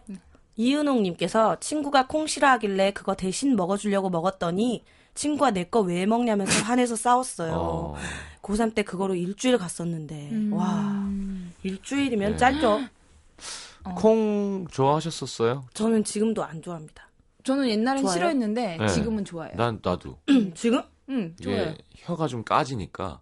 [0.57, 7.53] 이은홍님께서 친구가 콩 싫어하길래 그거 대신 먹어주려고 먹었더니 친구가 내 거 왜 먹냐면서 화내서 싸웠어요.
[7.53, 7.95] 어,
[8.41, 10.53] 고3 때 그거로 일주일 갔었는데, 음.
[10.53, 11.07] 와,
[11.63, 12.37] 일주일이면 네.
[12.37, 12.81] 짧죠?
[13.95, 15.63] 콩 좋아하셨었어요?
[15.73, 17.09] 저는 지금도 안 좋아합니다.
[17.43, 18.13] 저는 옛날엔 좋아요?
[18.13, 18.87] 싫어했는데 네.
[18.89, 19.55] 지금은 좋아해요.
[19.55, 20.17] 난, 나도.
[20.53, 20.81] 지금?
[21.09, 21.73] 응, 좋아요.
[21.95, 23.21] 혀가 좀 까지니까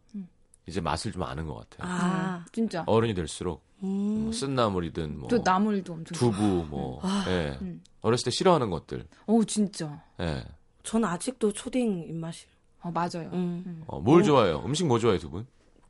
[0.68, 1.92] 이제 맛을 좀 아는 것 같아요.
[1.92, 2.84] 아, 진짜.
[2.88, 4.24] 어른이 될수록 음.
[4.24, 6.18] 뭐 쓴나물이든 뭐저 나물도 엄청.
[6.18, 7.58] 두부 뭐 예.
[7.62, 7.84] 음.
[8.02, 9.06] 어렸을 때 싫어하는 것들.
[9.28, 10.02] 어, 진짜.
[10.20, 10.44] 예.
[10.84, 12.50] 저는 아직도 초딩 입맛이에요.
[12.82, 13.30] 어, 맞아요.
[13.34, 13.84] 음.
[13.88, 14.62] 어, 뭘 좋아해요?
[14.66, 15.46] 음식 뭐 좋아해요, 두 분?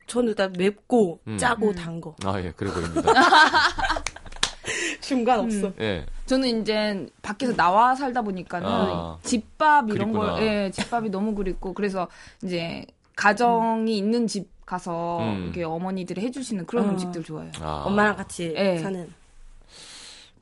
[0.06, 1.36] 저는 일단 맵고, 음.
[1.36, 2.14] 짜고, 단 거.
[2.24, 3.12] 아, 예, 그래 보입니다.
[5.00, 5.72] 중간 없어.
[5.80, 6.06] 예.
[6.26, 9.18] 저는 이제 밖에서 나와 살다 보니까는 아.
[9.22, 10.32] 집밥 이런 그립구나.
[10.34, 12.08] 걸, 예, 집밥이 너무 그립고 그래서
[12.42, 12.84] 이제
[13.14, 15.44] 가정이 있는 집 가서 음.
[15.44, 16.90] 이렇게 어머니들이 해주시는 그런 어.
[16.90, 17.52] 음식들 좋아해요.
[17.60, 18.78] 아, 엄마랑 같이 예.
[18.78, 19.10] 사는.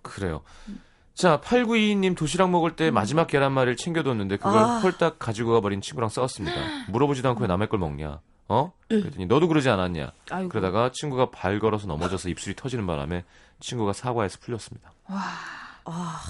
[0.03, 0.41] 그래요.
[1.15, 4.79] 자, 8922님 도시락 먹을 때 마지막 계란말이를 챙겨뒀는데 그걸 아.
[4.81, 6.57] 홀딱 가지고 가버린 친구랑 싸웠습니다.
[6.91, 8.21] 물어보지도 않고 왜 남의 걸 먹냐?
[8.49, 8.73] 어?
[8.89, 10.13] 그랬더니 너도 그러지 않았냐?
[10.31, 10.49] 아이고.
[10.49, 13.25] 그러다가 친구가 발 걸어서 넘어져서 입술이 터지는 바람에
[13.61, 14.93] 친구가 사과해서 풀렸습니다.
[15.07, 16.21] 아,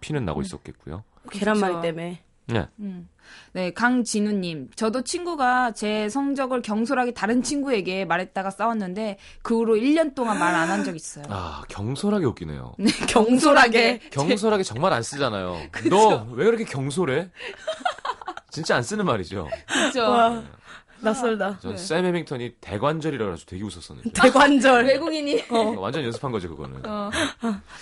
[0.00, 1.04] 피는 나고 있었겠고요.
[1.30, 1.80] 계란말이.
[1.82, 2.22] 때문에.
[2.48, 2.66] 네.
[2.78, 3.08] 음.
[3.52, 4.70] 네, 강진우님.
[4.76, 10.68] 저도 친구가 제 성적을 경솔하게 다른 친구에게 말했다가 싸웠는데 그 후로 1년 동안 말 안
[10.70, 11.24] 한 적 있어요.
[11.28, 12.74] 아, 경솔하게 웃기네요.
[13.08, 13.98] 경솔하게.
[14.12, 15.56] 경솔하게 정말 안 쓰잖아요.
[15.90, 17.30] 너 왜 그렇게 경솔해?
[18.50, 19.48] 진짜 안 쓰는 말이죠.
[19.66, 20.00] 그렇죠.
[20.02, 20.42] 와,
[21.00, 21.58] 낯설다.
[21.60, 24.10] 전샘 해밍턴이 대관절이라 가지고 되게 웃었었는데.
[24.12, 24.84] 대관절.
[24.86, 25.42] 외국인이
[25.78, 26.80] 완전 연습한 거죠, 그거는.
[26.86, 27.10] 어.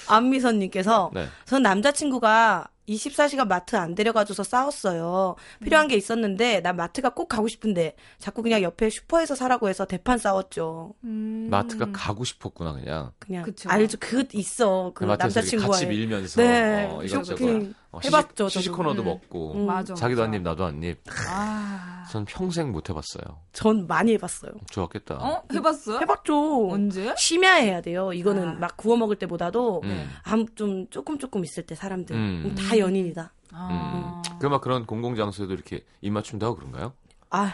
[0.08, 1.28] 안미선님께서 네.
[1.44, 5.36] 전 남자친구가 24시간 마트 안 데려가줘서 싸웠어요.
[5.62, 10.18] 필요한 게 있었는데 난 마트가 꼭 가고 싶은데 자꾸 그냥 옆에 슈퍼에서 사라고 해서 대판
[10.18, 10.94] 싸웠죠.
[11.04, 11.48] 음.
[11.50, 13.12] 마트가 가고 싶었구나, 그냥.
[13.18, 13.68] 그냥 그쵸.
[13.70, 13.96] 알죠.
[14.00, 14.92] 그 있어.
[14.94, 16.42] 그 이렇게 남자친구와 같이 밀면서.
[16.42, 16.88] 네.
[16.90, 17.74] 어, 이것저것.
[17.94, 18.72] 어, 해봤죠, 시식.
[18.72, 19.04] 코너도 음.
[19.04, 19.54] 먹고.
[19.54, 19.66] 음.
[19.66, 19.94] 맞아.
[19.94, 20.28] 자기도 맞아.
[20.28, 21.00] 한 입, 나도 한 입.
[21.28, 22.04] 아.
[22.10, 23.22] 전 평생 못 해봤어요.
[23.52, 24.52] 전 많이 해봤어요.
[24.70, 25.14] 좋았겠다.
[25.14, 25.42] 어?
[25.52, 26.00] 해봤어?
[26.00, 26.70] 해봤죠.
[26.70, 27.14] 언제?
[27.16, 28.12] 심야 해야 돼요.
[28.12, 28.52] 이거는 아.
[28.54, 30.10] 막 구워 먹을 때보다도 음.
[30.24, 32.54] 아무 좀 조금 조금 있을 때 사람들 음.
[32.74, 33.32] 음, 다 연인이다.
[33.52, 34.22] 아.
[34.40, 36.92] 그막 그런 공공 장소에도 이렇게 입맞춤도 하고 그런가요?
[37.30, 37.52] 아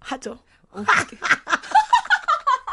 [0.00, 0.38] 하죠.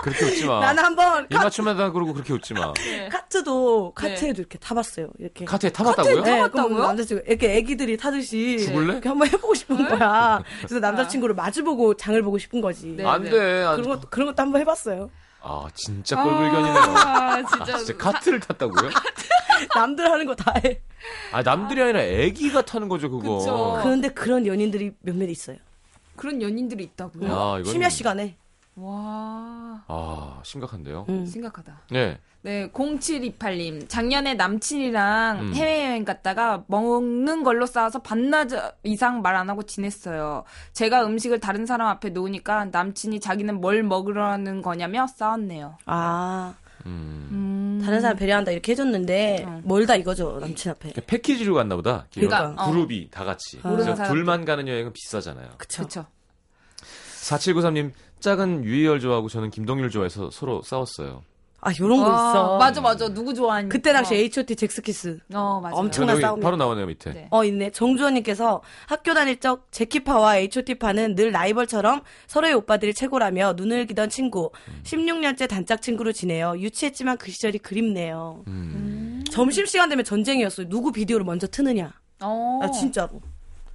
[0.03, 0.59] 그렇게 웃지 마.
[0.59, 2.73] 나는 한번 카, 입맞춤하다 그러고 그렇게 웃지 마.
[2.73, 3.07] 네.
[3.07, 5.09] 카트도 카트에도 이렇게 타봤어요.
[5.17, 5.45] 이렇게.
[5.45, 6.21] 카트에 타봤다고요?
[6.21, 6.75] 네, 타봤다고요?
[6.75, 8.93] 그럼 남자친구 이렇게 애기들이 타듯이 죽을래?
[8.93, 10.43] 이렇게 한번 해보고 싶은 거야.
[10.59, 12.87] 그래서 남자친구를 마주보고 장을 보고 싶은 거지.
[12.87, 13.05] 네.
[13.05, 13.63] 안 돼.
[13.63, 15.09] 안 그런 것도 그런 것도 한번 해봤어요.
[15.41, 16.75] 아, 진짜 꼴불견이네요.
[16.77, 17.77] 아, 아, 진짜.
[17.77, 18.89] 진짜 카트를 탔다고요?
[19.75, 20.81] 남들 하는 거 다 해.
[21.31, 23.37] 아, 남들이 아니라 애기가 타는 거죠, 그거.
[23.37, 23.79] 그쵸.
[23.83, 25.57] 그런데 그런 연인들이 몇몇 있어요.
[26.15, 27.33] 그런 연인들이 있다고요?
[27.33, 28.35] 아, 이건 심야 시간에.
[28.75, 29.83] 와.
[29.87, 31.05] 아, 심각한데요.
[31.09, 31.25] 음.
[31.25, 31.81] 심각하다.
[31.91, 32.17] 네.
[32.41, 33.87] 네, 0728님.
[33.87, 35.53] 작년에 남친이랑 음.
[35.55, 40.43] 해외여행 갔다가 먹는 걸로 싸워서 반나절 이상 말 안 하고 지냈어요.
[40.73, 45.77] 제가 음식을 다른 사람 앞에 놓으니까 남친이 자기는 뭘 먹으라는 거냐며 싸웠네요.
[45.85, 46.53] 아
[46.85, 47.29] 음.
[47.31, 47.81] 음.
[47.83, 49.61] 다른 사람 배려한다 이렇게 해줬는데 음.
[49.65, 50.89] 멀다 이거죠 남친 앞에.
[50.89, 52.07] 그러니까 패키지로 갔나 보다.
[52.13, 52.69] 그러니까, 어.
[52.69, 53.59] 그룹이 다 같이.
[53.63, 54.03] 모르는 그래서.
[54.11, 55.49] 둘만 가는 여행은 비싸잖아요.
[55.57, 56.05] 그쵸.
[57.21, 61.23] 4793님, 짝은 유희열 좋아하고 저는 김동률 좋아해서 서로 싸웠어요.
[61.65, 62.57] 아, 요런 거 아, 있어.
[62.57, 63.13] 맞아, 맞아.
[63.13, 63.69] 누구 좋아하니?
[63.69, 64.55] 그때 당시 어, H.O.T.
[64.55, 65.19] 잭스키스.
[65.33, 65.75] 어 맞아.
[65.75, 66.43] 엄청난 여기 싸움이야.
[66.43, 67.11] 바로 나오네요 밑에.
[67.13, 67.27] 네.
[67.31, 67.71] 어, 있네.
[67.71, 74.51] 정주원님께서 학교 다닐 적 제키파와 H.O.T.파는 늘 라이벌처럼 서로의 오빠들이 최고라며 눈을 기던 친구.
[74.83, 76.55] 16년째 단짝 친구로 지내요.
[76.57, 78.43] 유치했지만 그 시절이 그립네요.
[78.47, 79.23] 음.
[79.31, 80.69] 점심 시간 되면 전쟁이었어요.
[80.69, 81.91] 누구 비디오를 먼저 트느냐.
[82.21, 82.59] 어.
[82.61, 83.21] 아, 진짜로.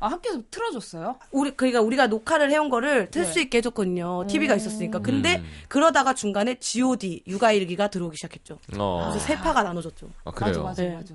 [0.00, 1.18] 아, 학교에서 틀어줬어요?
[1.32, 3.32] 우리, 그러니까 우리가 녹화를 해온 거를 틀 네.
[3.32, 4.26] 수 있게 해줬거든요.
[4.28, 5.00] TV가 있었으니까.
[5.00, 5.44] 근데 음.
[5.68, 8.58] 그러다가 중간에 GOD, 육아일기가 들어오기 시작했죠.
[8.78, 9.08] 어.
[9.10, 10.08] 그래서 세 파가 나눠졌죠.
[10.24, 10.62] 아, 그래요.
[10.62, 11.14] 맞아, 맞아, 네.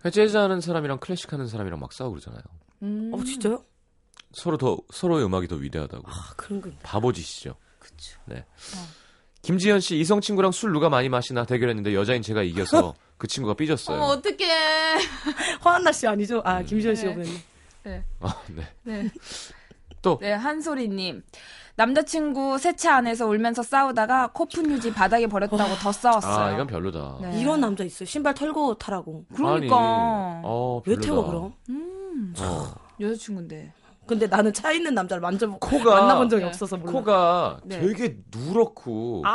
[0.00, 0.10] 맞아.
[0.10, 2.42] 재즈하는 사람이랑 클래식 하는 사람이랑 막 싸우고 그러잖아요.
[2.82, 3.10] 음.
[3.14, 3.64] 어, 진짜요?
[4.32, 6.04] 서로 더 서로의 음악이 더 위대하다고.
[6.06, 6.68] 아, 그런 거.
[6.68, 6.78] 있네.
[6.82, 7.54] 바보짓이죠.
[7.78, 8.18] 그쵸.
[8.24, 8.44] 네.
[9.42, 13.98] 김지현 씨 이성 친구랑 술 누가 많이 마시나 대결했는데 여자인 제가 이겨서 그 친구가 삐졌어요.
[13.98, 14.46] 어머, 어떡해.
[15.64, 16.40] 허한나 씨 아니죠?
[16.44, 17.14] 아, 김지현 씨가 네.
[17.16, 17.44] 그랬네.
[17.84, 18.04] 네.
[18.20, 18.62] 아, 네.
[18.82, 19.10] 네.
[20.02, 21.22] 또 네, 한소리님.
[21.76, 26.44] 남자친구 세차 안에서 울면서 싸우다가 코푼 휴지 바닥에 버렸다고 더 싸웠어요.
[26.46, 27.18] 아, 이건 별로다.
[27.20, 27.40] 네.
[27.40, 28.06] 이런 남자 있어요.
[28.06, 29.24] 신발 털고 타라고.
[29.34, 29.76] 그러니까.
[29.76, 31.06] 아니, 어, 왜 별로다.
[31.06, 31.54] 태워, 그럼?
[31.70, 32.74] 음, 어.
[33.00, 33.72] 여자친구인데.
[34.06, 36.48] 근데 나는 차 있는 남자를 만져보고 코가 만나본 적이 네.
[36.48, 36.92] 없어서 몰라.
[36.92, 37.80] 코가 네.
[37.80, 39.30] 되게 누렇고 아!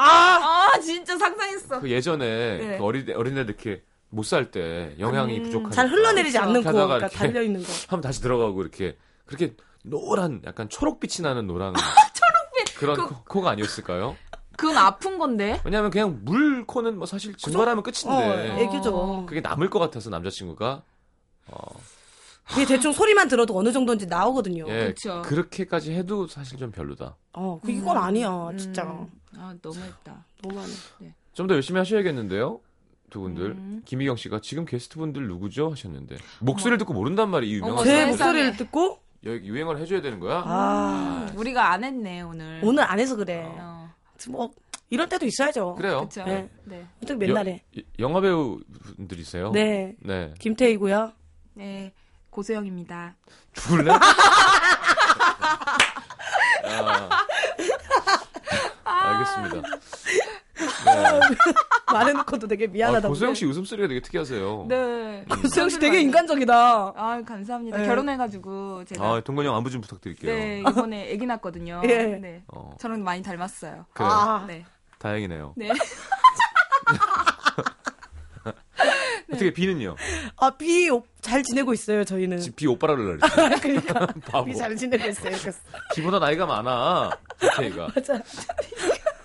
[0.76, 1.82] 아, 진짜 상상했어.
[1.82, 2.78] 그 예전에 네.
[2.78, 6.50] 그 어린 어린애들 이렇게 못 살 때 영양이 음, 부족하니까 잘 흘러내리지 그렇죠.
[6.50, 7.68] 않는 코, 그러니까 달려 있는 거.
[7.90, 11.74] 하면 다시 들어가고 이렇게 그렇게 노란 약간 초록빛이 나는 노란
[12.14, 14.16] 초록빛 그런 그- 코, 코가 아니었을까요?
[14.58, 15.62] 그건 아픈 건데.
[15.64, 19.26] 왜냐하면 그냥 물 코는 뭐 사실 증발하면 어, 끝인데 애교죠.
[19.26, 20.84] 그게 남을 것 같아서 남자친구가
[22.46, 24.66] 그게 대충 소리만 들어도 어느 정도인지 나오거든요.
[24.68, 25.22] 예 그쵸.
[25.24, 27.16] 그렇게까지 해도 사실 좀 별로다.
[27.34, 28.84] 어, 그 이건 아니야, 진짜.
[28.84, 29.08] 음.
[29.38, 30.26] 아, 너무했다.
[30.42, 30.74] 너무하네.
[31.34, 32.60] 좀더 열심히 하셔야겠는데요.
[33.10, 33.82] 두 분들 음.
[33.86, 38.06] 김희경 씨가 지금 게스트분들 누구죠 하셨는데 목소리를 듣고 모른단 말이 이 유명한 제.
[38.06, 40.44] 목소리를 듣고, 여기 유행을 해줘야 되는 거야?
[40.46, 42.62] 아, 우리가 안 했네, 오늘.
[42.64, 43.44] 오늘 안 해서 그래.
[43.46, 43.90] 어,
[44.30, 44.52] 뭐,
[44.90, 45.76] 이럴 때도 있어야죠.
[45.76, 46.02] 그래요.
[46.02, 46.24] 그쵸.
[46.24, 46.50] 네.
[46.64, 46.86] 네.
[47.04, 47.62] 어떻게 맨날에.
[47.78, 49.52] 여- 영화 배우분들이세요?
[49.52, 49.96] 네.
[50.00, 50.34] 네.
[50.40, 51.12] 김태희고요.
[51.54, 51.94] 네.
[52.30, 53.16] 고소영입니다.
[53.54, 53.92] 죽을래?
[58.84, 59.62] 아, 알겠습니다.
[60.60, 61.20] 네.
[61.92, 63.10] 말해놓고도 되게 아, 미안하다고.
[63.14, 64.66] 고소영 씨 웃음소리가 되게 특이하세요.
[64.68, 65.26] 네.
[65.30, 66.54] 고소영 씨 되게 인간적이다.
[66.96, 67.78] 아, 감사합니다.
[67.78, 67.86] 네.
[67.86, 70.34] 결혼해가지고 제가 아, 동건이 형 안부 좀 부탁드릴게요.
[70.36, 71.82] 네 이번에 아기 낳았거든요.
[71.86, 72.06] 예.
[72.22, 72.44] 네.
[72.48, 73.86] 어, 저랑 많이 닮았어요.
[73.94, 74.12] 그래요.
[74.12, 74.46] 아.
[74.48, 74.66] 네.
[75.00, 75.54] 다행이네요.
[75.58, 75.70] 네.
[79.32, 79.96] 어떻게 비는요?
[80.38, 80.90] 아, 비
[81.22, 82.40] 잘 지내고 있어요, 저희는.
[82.40, 83.22] 지금 비 오빠라 그러지.
[83.62, 84.08] 그러니까.
[84.26, 84.46] 바보.
[84.46, 85.36] 비잘 지내고 있어요.
[85.38, 85.60] 그래서.
[85.94, 87.10] 비보다 나이가 많아.
[87.40, 87.90] 김태희가.
[87.94, 88.14] 맞아.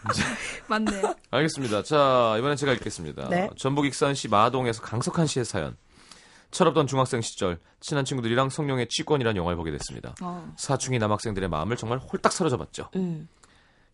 [0.68, 0.90] 맞네.
[1.30, 1.82] 알겠습니다.
[1.82, 3.28] 자, 이번엔 제가 읽겠습니다.
[3.28, 3.48] 네.
[3.56, 5.76] 전북 익산시 마동에서 강석한 씨의 사연.
[6.50, 10.14] 철없던 중학생 시절 친한 친구들이랑 성룡의 취권이라는 영화를 보게 됐습니다.
[10.22, 10.52] 어.
[10.56, 12.90] 사춘기 남학생들의 마음을 정말 홀딱 사로잡았죠.
[12.94, 13.28] 음.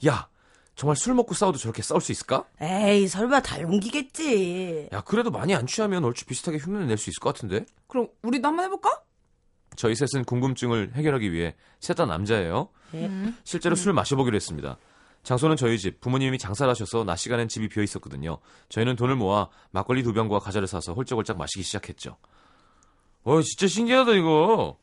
[0.07, 0.29] 야,
[0.77, 2.44] 정말 술 먹고 싸워도 저렇게 싸울 수 있을까?
[2.61, 4.88] 에이, 설마 다 용기겠지.
[4.92, 7.64] 야, 그래도 많이 안 취하면 얼추 비슷하게 흉내를 낼 수 있을 것 같은데?
[7.87, 9.01] 그럼 우리도 한번 해볼까?
[9.77, 12.68] 저희 셋은 궁금증을 해결하기 위해 셋 다 남자예요.
[12.92, 13.07] 네.
[13.07, 13.37] 음.
[13.44, 14.77] 실제로 술 마셔보기로 했습니다.
[15.22, 16.00] 장소는 저희 집.
[16.00, 18.38] 부모님이 장사를 하셔서 낮 시간엔 집이 비어 있었거든요.
[18.68, 22.16] 저희는 돈을 모아 막걸리 두 병과 과자를 사서 홀짝홀짝 마시기 시작했죠.
[23.24, 24.78] 어, 진짜 신기하다 이거.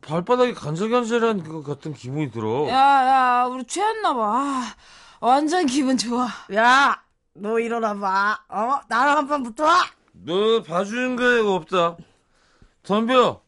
[0.00, 2.68] 발바닥이 간질간질한 것 같은 기분이 들어.
[2.68, 2.74] 야
[3.42, 4.62] 야 우리 취했나 봐.
[5.20, 6.28] 아, 완전 기분 좋아.
[6.54, 7.02] 야,
[7.34, 8.38] 너 일어나 봐.
[8.48, 8.80] 어?
[8.88, 9.66] 나랑 한 판 붙어?
[10.12, 11.96] 너 봐주는 거가 없다.
[12.84, 13.42] 덤벼.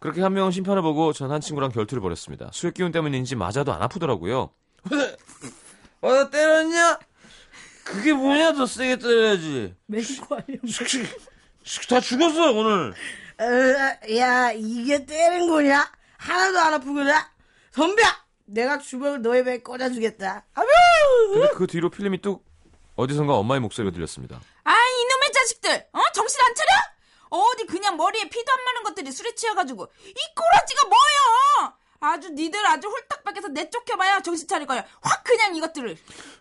[0.00, 2.48] 그렇게 한 명은 심판을 보고 전 한 친구랑 결투를 벌였습니다.
[2.52, 4.50] 술 기운 때문인지 맞아도 안 아프더라고요.
[6.00, 6.98] 어, 나 때렸냐?
[7.84, 8.52] 그게 뭐냐?
[8.54, 9.74] 더 세게 때려야지.
[10.30, 10.58] 아니야.
[11.88, 12.94] 다 죽었어 오늘.
[13.38, 15.90] 어, 야, 이게 때린 거냐?
[16.18, 17.30] 하나도 안 아프구나?
[17.72, 18.02] 덤벼!
[18.46, 20.44] 내가 주먹을 너의 배에 꽂아주겠다.
[20.54, 20.66] 아뮤!
[21.32, 22.44] 근데 그 뒤로 필름이 뚝
[22.96, 24.40] 어디선가 엄마의 목소리가 들렸습니다.
[24.64, 25.86] 아 이놈의 자식들.
[25.92, 26.68] 어 정신 안 차려?
[27.30, 31.74] 어디 그냥 머리에 피도 안 마는 것들이 술에 취해가지고 이 꼬라지가 뭐여?
[32.00, 34.84] 아주 니들 아주 홀딱 밖에서 내쫓겨봐야 정신 차릴 거야.
[35.02, 35.96] 확 그냥 이것들을.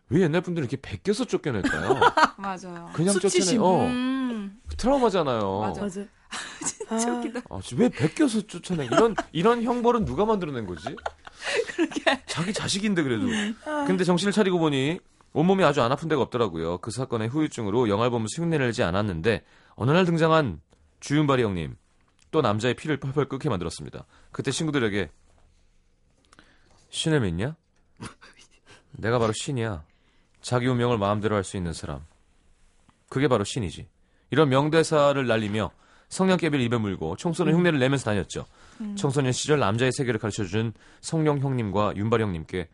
[0.10, 2.00] 왜 옛날 분들은 이렇게 베껴서 쫓겨낼까요?
[2.38, 2.90] 맞아요.
[2.94, 3.20] 그냥.
[3.20, 3.58] 쫓아내.
[3.58, 4.60] 어, 음.
[4.78, 5.60] 트라우마잖아요.
[5.60, 5.82] 맞아.
[5.82, 6.02] 맞아.
[6.90, 7.42] 진짜 웃기다.
[7.50, 8.86] 아, 진짜 왜 베껴서 쫓아내?
[8.86, 10.96] 이런 이런 형벌은 누가 만들어낸 거지?
[12.26, 13.28] 자기 자식인데 그래도.
[13.86, 15.00] 근데 정신을 차리고 보니
[15.34, 16.78] 온몸이 아주 안 아픈 데가 없더라고요.
[16.80, 19.44] 그 사건의 후유증으로 영화를 보면서 흉내를 내지 않았는데
[19.76, 20.62] 어느 날 등장한
[21.02, 21.76] 주윤발이 형님
[22.32, 24.06] 또 남자의 피를 펄펄 끓게 만들었습니다.
[24.32, 25.10] 그때 친구들에게
[26.90, 27.56] 신을 믿냐?
[28.92, 29.84] 내가 바로 신이야.
[30.42, 32.06] 자기 운명을 마음대로 할 수 있는 사람.
[33.10, 33.88] 그게 바로 신이지.
[34.32, 35.72] 이런 명대사를 날리며
[36.10, 38.46] 성냥개비를 입에 물고 청소년 흉내를 내면서 다녔죠.
[38.96, 42.68] 청소년 시절 남자의 세계를 가르쳐준 성룡 형님과 윤발 형님께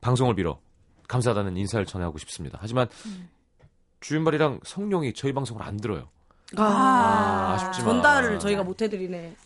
[0.00, 0.60] 방송을 빌어
[1.08, 2.58] 감사하다는 인사를 전하고 싶습니다.
[2.60, 2.88] 하지만
[4.00, 6.08] 주윤발이랑 성룡이 저희 방송을 안 들어요.
[6.56, 6.62] 아,
[7.54, 7.94] 아 쉽지만.
[7.96, 9.36] 전달을 저희가 못 해드리네.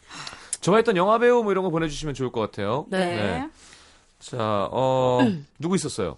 [0.69, 2.85] 좋아했던 영화 배우 뭐 이런 거 보내주시면 좋을 것 같아요.
[2.91, 3.49] 네.
[4.19, 5.21] 자, 어,
[5.59, 6.17] 누구 있었어요?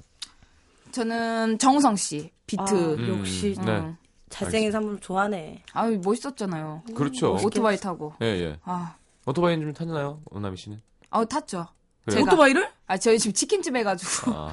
[0.90, 2.62] 저는 정우성 씨, 비트.
[2.62, 3.72] 아, 역시 음, 네.
[3.78, 3.96] 음.
[4.28, 5.62] 잘생긴 사람 좋아하네.
[5.72, 6.82] 아유, 멋있었잖아요.
[6.96, 7.34] 그렇죠.
[7.44, 8.12] 오토바이 타고.
[8.22, 8.56] 예, 예.
[8.64, 10.20] 아, 오토바이는 좀 탔나요?
[10.30, 10.80] 오나미 씨는?
[11.10, 11.66] 아 탔죠.
[12.04, 12.20] 그래요?
[12.20, 12.68] 제가- 오토바이를?
[12.88, 14.30] 아, 저희 지금 치킨집 해가지고.
[14.34, 14.52] 아,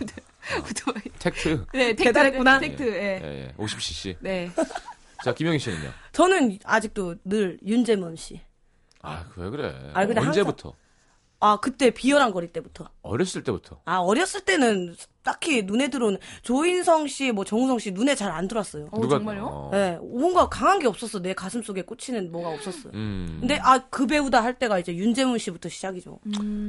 [0.70, 1.04] 오토바이.
[1.18, 1.66] 텍트.
[1.74, 2.04] 네, 텍트.
[2.04, 2.60] 배달했구나.
[2.60, 3.44] 텍트, 예, 예.
[3.48, 3.54] 예.
[3.58, 4.18] 50cc.
[4.20, 4.52] 네.
[5.24, 5.90] 자, 김영희 씨는요?
[6.12, 8.40] 저는 아직도 늘 윤재문 씨.
[9.08, 9.92] 아, 왜 그래?
[9.94, 10.74] 아, 근데 언제부터?
[11.40, 12.90] 아, 그때 비열한 거리 때부터.
[13.04, 13.80] 어렸을 때부터.
[13.86, 18.88] 아, 어렸을 때는 딱히 눈에 들어오는 조인성 씨, 뭐 정우성 씨 눈에 잘 안 들어왔어요.
[18.92, 19.46] 어, 정말요?
[19.46, 21.20] 어, 네, 뭔가 강한 게 없었어.
[21.22, 22.92] 내 가슴 속에 꽂히는 뭐가 없었어요.
[22.96, 23.38] 음.
[23.40, 26.20] 근데 아, 그 배우다 할 때가 이제 윤재문 씨부터 시작이죠.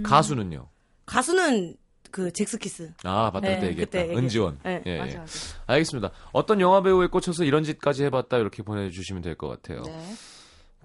[0.04, 0.68] 가수는요?
[1.06, 1.76] 가수는
[2.10, 2.92] 그 잭스키스.
[3.04, 3.40] 아, 맞다.
[3.40, 3.86] 네, 그때 얘기했다.
[3.90, 4.18] 그때 얘기했죠.
[4.24, 4.58] 은지원.
[4.64, 4.82] 네.
[4.86, 5.16] 예, 맞아, 예.
[5.18, 5.32] 맞아.
[5.66, 6.10] 알겠습니다.
[6.32, 9.82] 어떤 영화 배우에 꽂혀서 이런 짓까지 해봤다 이렇게 보내주시면 될 것 같아요.
[9.82, 9.98] 네.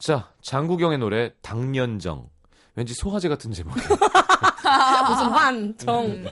[0.04, 2.30] 자, 장국영의 노래 당년정.
[2.76, 3.88] 왠지 소화제 같은 제목이에요.
[5.08, 6.04] 무슨 환, 정.
[6.04, 6.26] 음.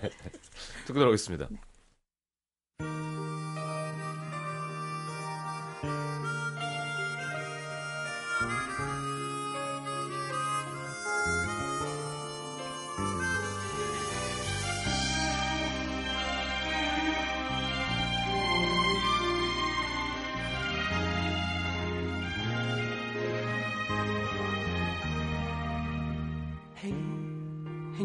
[0.86, 3.11] 듣고 들어오겠습니다.輕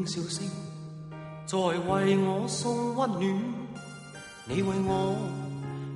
[0.06, 0.48] 笑声
[1.46, 3.42] 在为我送温暖，
[4.46, 5.16] 你为我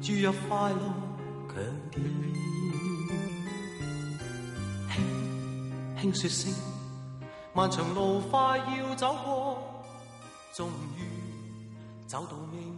[0.02, 0.78] 注入快乐
[1.48, 1.54] 强
[1.90, 2.02] 电。
[6.00, 6.52] 轻轻说声：
[7.54, 9.84] 「漫长路快要走过，
[10.54, 11.00] 终于
[12.08, 12.72] 找到你。」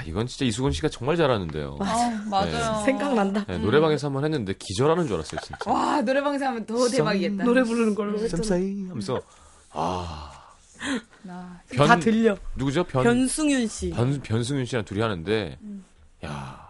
[0.00, 1.78] 야, 이건 진짜 이수근 씨가 정말 잘하는데요.
[1.80, 2.82] 아, 맞아요.
[2.84, 3.44] 생각난다.
[3.46, 5.70] 네, 노래방에서 한 번 했는데 기절하는 줄 알았어요, 진짜.
[5.70, 7.44] 와, 노래방에서 하면 더 대박이겠다.
[7.44, 8.18] 노래 부르는 걸로.
[8.26, 9.20] 쌈싸이 하면서
[9.72, 10.32] 아,
[11.22, 12.36] 나변다 들려.
[12.56, 12.84] 누구죠?
[12.84, 13.90] 변 변승윤 씨.
[13.90, 15.58] 변 변승윤 씨랑 둘이 하는데
[16.24, 16.68] 야.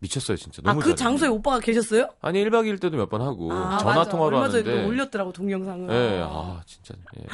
[0.00, 0.62] 미쳤어요, 진짜.
[0.62, 0.94] 너무 아, 그.
[0.94, 2.08] 장소에 오빠가 계셨어요?
[2.20, 4.04] 아니 1박 2일 때도 몇 번 하고 아, 전화.
[4.04, 5.90] 통화로 얼마 전에 하는데 또 올렸더라고, 동영상을.
[5.90, 6.94] 예, 아, 진짜.
[7.18, 7.24] 예.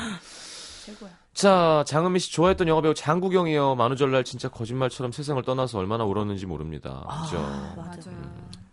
[0.84, 1.10] 최고야.
[1.32, 3.74] 자, 장은미 씨 좋아했던 영화 배우 장국영이요.
[3.74, 7.04] 만우절날 진짜 거짓말처럼 세상을 떠나서 얼마나 울었는지 모릅니다.
[7.24, 7.38] 그죠?
[7.38, 8.10] 아, 맞아.
[8.10, 8.22] 맞아요.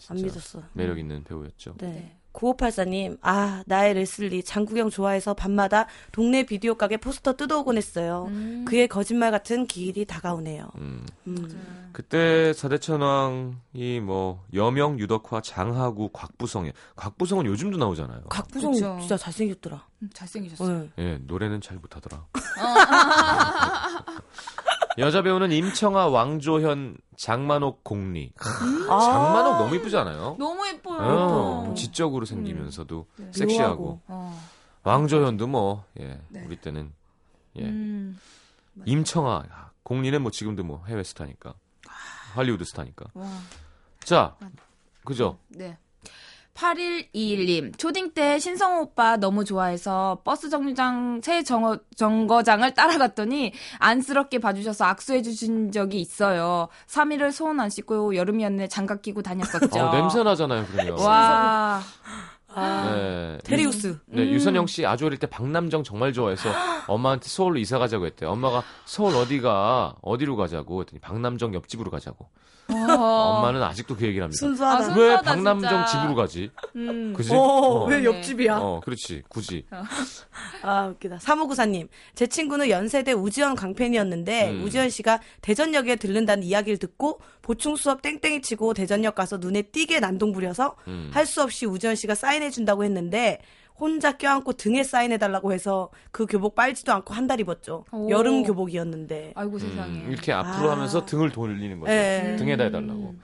[0.09, 0.61] 안 진짜 믿었어.
[0.73, 1.75] 매력 있는 배우였죠.
[1.77, 2.17] 네.
[2.33, 8.25] 9584님, 아, 나의 레슬리, 장구경 좋아해서 밤마다 동네 비디오 가게 포스터 뜯어오곤 했어요.
[8.29, 8.65] 음.
[8.67, 10.69] 그의 거짓말 같은 기일이 다가오네요.
[10.77, 11.05] 음.
[11.27, 11.89] 음.
[11.93, 18.21] 그때 사대천왕이 뭐 여명, 유덕화, 장하구, 곽부성이 곽부성은 요즘도 나오잖아요.
[18.29, 18.97] 곽부성 그쵸.
[18.99, 19.85] 진짜 잘생겼더라.
[20.03, 20.67] 음, 잘생기셨어.
[20.67, 20.89] 네.
[20.99, 22.25] 예, 노래는 잘 못하더라.
[24.97, 28.33] 여자 배우는 임청아, 왕조현, 장만옥, 공리.
[28.89, 28.99] 아.
[28.99, 30.35] 장만옥 너무 이쁘지 않아요?
[30.37, 30.99] 너무 예뻐요.
[30.99, 31.73] 어, 예뻐.
[31.75, 33.31] 지적으로 생기면서도 네.
[33.31, 34.01] 섹시하고.
[34.07, 34.41] 어.
[34.83, 36.43] 왕조현도 뭐 예, 네.
[36.45, 36.91] 우리 때는
[37.57, 37.65] 예.
[37.65, 38.19] 음.
[38.85, 41.53] 임청아 야, 공리는 뭐 지금도 뭐 해외 스타니까
[42.33, 43.27] 할리우드 스타니까 와.
[44.03, 44.35] 자
[45.05, 45.77] 그죠 네.
[46.53, 54.85] 8121님, 초딩 때 신성호 오빠 너무 좋아해서 버스 정류장 새 정거, 정거장을 따라갔더니 안쓰럽게 봐주셔서
[54.85, 56.67] 악수해주신 적이 있어요.
[56.87, 59.79] 3일을 손안 씻고 여름이었는데 장갑 끼고 다녔었죠.
[59.79, 61.81] 어, 냄새 나잖아요 그러면 와.
[62.53, 63.97] 아, 네, 테리우스.
[64.07, 66.49] 네, 유선영 씨 아주 어릴 때 박남정 정말 좋아해서
[66.87, 68.29] 엄마한테 서울로 이사 가자고 했대요.
[68.31, 72.27] 엄마가 서울 어디가 어디로 가자고 했더니 박남정 옆집으로 가자고.
[72.73, 73.37] 와.
[73.37, 74.37] 엄마는 아직도 그 얘기를 합니다.
[74.39, 74.77] 순수하다.
[74.77, 75.85] 아, 순- 왜 순수하다, 박남정 진짜.
[75.87, 76.49] 집으로 가지?
[76.75, 77.13] 음.
[77.15, 77.33] 그지?
[77.33, 77.85] 어, 어.
[77.85, 78.05] 왜 네.
[78.05, 78.57] 옆집이야?
[78.57, 79.23] 어, 그렇지.
[79.27, 79.65] 굳이.
[80.63, 81.17] 아, 웃기다.
[81.17, 84.63] 3594님, 제 친구는 연세대 우지원 강팬이었는데, 음.
[84.63, 90.31] 우지원 씨가 대전역에 들른다는 이야기를 듣고, 보충 수업 땡땡이 치고 대전역 가서 눈에 띄게 난동
[90.31, 91.09] 부려서, 음.
[91.13, 93.39] 할수 없이 우지원 씨가 사인해준다고 했는데,
[93.79, 97.85] 혼자 껴안고 등에 사인해달라고 해서 그 교복 빨지도 않고 한 달 입었죠.
[97.91, 98.09] 오.
[98.09, 99.33] 여름 교복이었는데.
[99.35, 99.89] 아이고 세상에.
[100.01, 100.73] 음, 이렇게 앞으로 아.
[100.73, 101.91] 하면서 등을 돌리는 거죠.
[101.91, 102.35] 예.
[102.37, 103.15] 등에다 해달라고.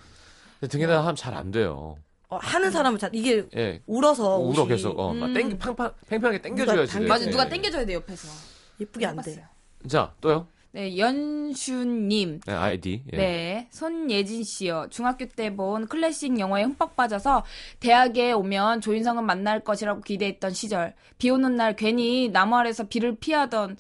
[0.60, 1.98] 근데 등에다 하면 잘 안 돼요.
[2.30, 3.82] 어, 하는 사람은 잘, 이게 예.
[3.86, 4.38] 울어서.
[4.38, 4.98] 울어 옷이 계속.
[5.00, 7.00] 어, 막 땡, 팡팡, 팽팽하게 땡겨줘야지.
[7.02, 7.30] 맞아, 예.
[7.30, 8.28] 누가 땡겨줘야 돼 옆에서.
[8.80, 9.46] 예쁘게 안 돼.
[9.88, 10.48] 자, 또요?
[10.74, 12.42] 네, 연슈님.
[12.46, 13.04] 네, 아이디.
[13.14, 13.18] 예.
[13.18, 14.88] 네, 손예진 씨요.
[14.90, 17.44] 중학교 때 본 클래식 영화에 흠뻑 빠져서
[17.80, 20.94] 대학에 오면 조인성은 만날 것이라고 기대했던 시절.
[21.18, 23.78] 비 오는 날 괜히 나무 아래서 비를 피하던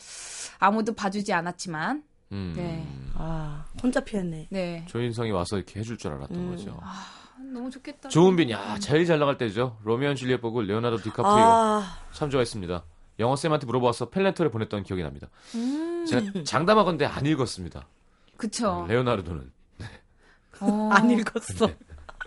[0.60, 2.54] 아무도 봐주지 않았지만 음.
[2.56, 2.86] 네.
[3.16, 4.48] 아, 혼자 피했네.
[4.50, 4.86] 네.
[4.88, 6.50] 조인성이 와서 이렇게 해줄 줄 알았던 음.
[6.52, 6.80] 거죠.
[7.54, 8.10] 너무 좋겠다.
[8.10, 9.78] 조은빈, 야, 제일 잘 나갈 때죠.
[9.84, 12.84] 로미오 앤 줄리엣 보고 레오나르도 디카프리오 아, 참 좋아했습니다.
[13.20, 15.28] 영어 쌤한테 물어봐서 팬레터를 보냈던 기억이 납니다.
[15.56, 16.06] 음.
[16.08, 17.88] 제가 장담하건대 안 읽었습니다.
[18.38, 18.86] 그쵸.
[18.88, 19.52] 레오나르도는.
[20.62, 21.70] 어, 안 읽었어.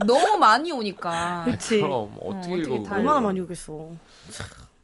[0.07, 1.45] 너무 많이 오니까.
[1.45, 1.81] 그치.
[1.81, 2.75] 그럼 어떻게 어, 읽어?
[2.75, 3.91] 어떻게 다 얼마나 많이 오겠어.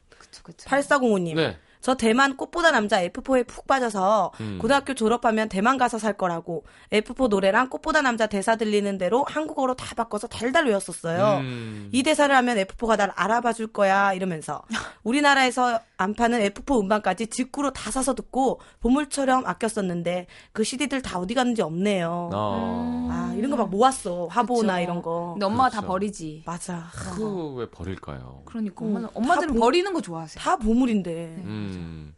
[0.09, 0.69] 그쵸, 그쵸.
[0.69, 1.35] 8405님.
[1.35, 1.57] 네.
[1.87, 4.57] 저 대만 꽃보다 남자 F4에 푹 빠져서 음.
[4.61, 9.95] 고등학교 졸업하면 대만 가서 살 거라고 F4 노래랑 꽃보다 남자 대사 들리는 대로 한국어로 다
[9.95, 11.37] 바꿔서 달달 외웠었어요.
[11.37, 11.87] 음.
[11.93, 14.63] 이 대사를 하면 F4가 날 알아봐 줄 거야 이러면서
[15.05, 21.33] 우리나라에서 안 파는 F4 음반까지 직구로 다 사서 듣고 보물처럼 아꼈었는데 그 CD들 다 어디
[21.35, 22.31] 갔는지 없네요.
[22.33, 23.07] 어.
[23.09, 24.83] 아 이런 거 막 모았어 화보나 그쵸.
[24.83, 25.31] 이런 거.
[25.35, 25.87] 근데 엄마가 다 그렇죠.
[25.87, 26.43] 버리지.
[26.45, 26.87] 맞아.
[26.93, 28.41] 그거 왜 버릴까요?
[28.45, 28.89] 그러니까 음.
[28.89, 30.43] 엄마는, 엄마들은 다 보- 버리는 거 좋아하세요.
[30.43, 31.43] 다 보물인데.
[31.77, 32.15] 음.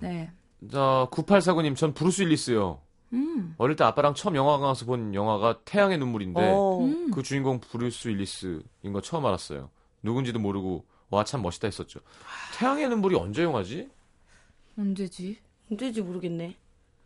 [0.00, 0.30] 네.
[0.70, 2.80] 자, 9849님, 전 브루스 윌리스요.
[3.12, 3.54] 음.
[3.58, 6.78] 어릴 때 아빠랑 처음 영화관 가서 본 영화가 태양의 눈물인데, 어.
[6.80, 7.10] 음.
[7.10, 9.70] 그 주인공 브루스 윌리스인 거 처음 알았어요.
[10.02, 12.00] 누군지도 모르고, 와, 참 멋있다 했었죠.
[12.58, 13.88] 태양의 눈물이 언제 영화지?
[14.78, 15.38] 언제지?
[15.70, 16.56] 언제지 모르겠네.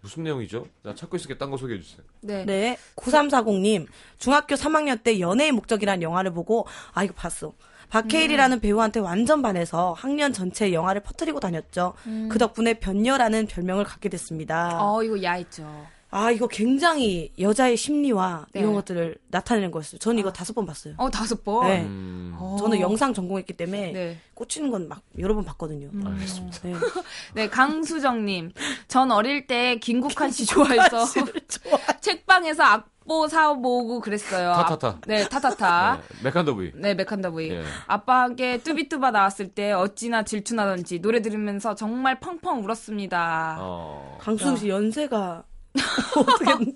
[0.01, 0.67] 무슨 내용이죠?
[0.83, 2.03] 나 찾고 있을게, 딴 거 소개해 주세요.
[2.21, 2.45] 네.
[2.45, 2.79] 네.
[2.97, 3.87] 9340님.
[4.19, 7.53] 중학교 3학년 때 연애의 목적이라는 영화를 보고, 아, 이거 봤어.
[7.91, 11.95] 박해일이라는 배우한테 완전 반해서 학년 전체에 영화를 퍼뜨리고 다녔죠.
[12.29, 14.79] 그 덕분에 변녀라는 별명을 갖게 됐습니다.
[14.81, 15.87] 어, 이거 야했죠.
[16.11, 18.61] 아, 이거 굉장히 여자의 심리와 네.
[18.61, 19.99] 이런 것들을 나타내는 거였어요.
[19.99, 20.95] 저는 이거 다섯 번 봤어요.
[20.97, 21.67] 어, 다섯 번?
[21.69, 21.83] 네.
[21.83, 22.57] 음, 어.
[22.59, 24.19] 저는 영상 전공했기 때문에 네.
[24.35, 25.91] 꽂히는 건 막 여러 번 봤거든요.
[26.07, 26.59] 알겠습니다.
[26.63, 26.75] 네.
[27.35, 28.53] 네, 강수정님.
[28.89, 31.05] 전 어릴 때 김국환 씨 좋아해서
[32.01, 34.53] 책방에서 악보 사 모으고 그랬어요.
[34.55, 34.89] 타타타.
[34.89, 36.01] 아, 네, 타타타.
[36.09, 36.73] 네, 메칸더브이.
[36.77, 37.51] 네, 메칸더브이.
[37.51, 37.63] 예.
[37.87, 43.57] 아빠에게 뚜비뚜바 나왔을 때 어찌나 질투나던지 노래 들으면서 정말 펑펑 울었습니다.
[43.61, 45.45] 어, 강수정 씨 연세가
[46.17, 46.75] 어떻게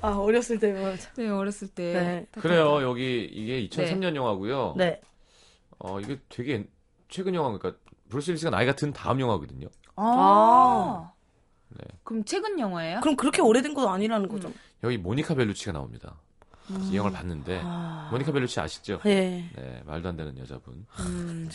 [0.00, 1.92] 아 어렸을 때면 네, 어렸을 때.
[1.92, 2.40] 네.
[2.40, 2.82] 그래요.
[2.82, 5.00] 여기, 이게 2003년 영화고요 네.
[5.78, 6.66] 어, 이게 되게
[7.08, 7.78] 최근 영화, 그러니까,
[8.08, 9.68] 브루스 윌리스가 나이가 든 다음 영화거든요.
[9.96, 11.12] 아.
[11.68, 11.84] 네.
[12.04, 13.00] 그럼 최근 영화예요?
[13.00, 14.52] 그럼 그렇게 오래된 건 아니라는 거죠.
[14.84, 16.16] 여기 모니카 벨루치가 나옵니다.
[16.90, 18.08] 이 영화를 봤는데, 아.
[18.12, 19.00] 모니카 벨루치 아시죠?
[19.06, 19.44] 예.
[19.54, 20.86] 네, 말도 안 되는 여자분.
[21.00, 21.48] 음.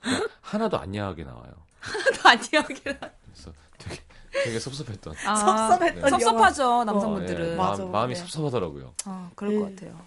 [0.40, 1.52] 하나도 안 야하게 나와요.
[2.24, 2.62] 아니요.
[2.66, 3.52] 그래서
[4.32, 5.14] 되게, 섭섭했던.
[5.26, 6.10] 아, 섭섭했던 네.
[6.10, 7.46] 섭섭하죠, 남성분들은.
[7.48, 7.82] 어, 예, 맞아.
[7.82, 8.20] 마음, 마음이 네.
[8.20, 8.94] 섭섭하더라고요.
[9.04, 9.58] 아, 그럴 네.
[9.60, 10.00] 것 같아요.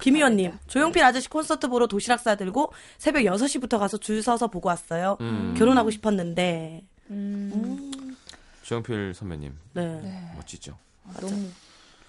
[0.00, 5.16] 김희원님, 조용필 아저씨 콘서트 보러 도시락 싸들고 새벽 6시부터 가서 줄 서서 보고 왔어요.
[5.20, 5.54] 음.
[5.58, 6.84] 결혼하고 싶었는데.
[7.10, 8.16] 음,
[8.62, 9.86] 조영필 선배님, 네.
[10.00, 10.32] 네.
[10.36, 10.78] 멋지죠.
[11.06, 11.48] 아, 너무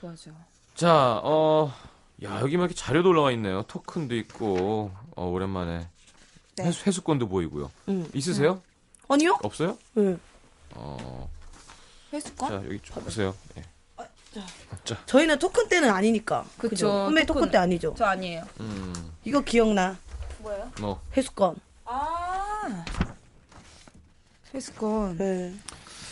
[0.02, 0.32] 좋아죠.
[0.76, 1.74] 자, 어,
[2.24, 3.64] 야, 여기 막 이렇게 자료도 올라와 있네요.
[3.64, 5.88] 토큰도 있고, 어, 오랜만에.
[6.58, 6.66] 네.
[6.66, 7.72] 회수, 회수권도 보이고요.
[7.88, 8.10] 음.
[8.14, 8.62] 있으세요?
[9.08, 9.38] 아니요?
[9.42, 9.78] 없어요?
[9.94, 10.18] 네.
[10.76, 11.30] 어,
[12.14, 12.50] 회수권?
[12.50, 13.36] 자, 여기 좀 보세요.
[13.58, 13.64] 예.
[15.06, 16.44] 저희는 토큰 때는 아니니까.
[16.58, 16.88] 그쵸, 그죠?
[17.06, 17.52] 선배 토큰, 토큰.
[17.52, 17.96] 때 아니죠.
[17.98, 18.44] 저 아니에요.
[18.60, 19.98] 음, 이거 기억나.
[20.40, 20.72] 뭐예요?
[20.80, 21.56] 뭐, 회수권.
[21.86, 22.86] 아.
[24.54, 25.18] 회수권.
[25.18, 25.54] 네.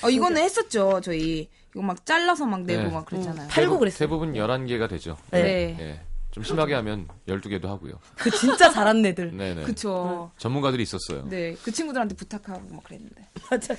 [0.03, 1.47] 어, 이거는 했었죠, 저희.
[1.73, 2.89] 이거 막 잘라서 막 내고 네.
[2.89, 3.47] 막 그랬잖아요.
[3.49, 3.99] 팔고 대부- 그랬어요.
[3.99, 5.17] 대부분 11개가 되죠.
[5.31, 5.41] 네.
[5.43, 5.77] 네.
[5.79, 6.01] 예.
[6.37, 7.93] 좀 심하게 하면 12개도 하고요.
[8.15, 9.31] 그 진짜 잘한 애들.
[9.35, 9.63] 네네.
[9.63, 10.31] 그쵸.
[10.37, 11.27] 전문가들이 있었어요.
[11.27, 11.55] 네.
[11.63, 13.27] 그 친구들한테 부탁하고 막 그랬는데.
[13.49, 13.75] 맞아.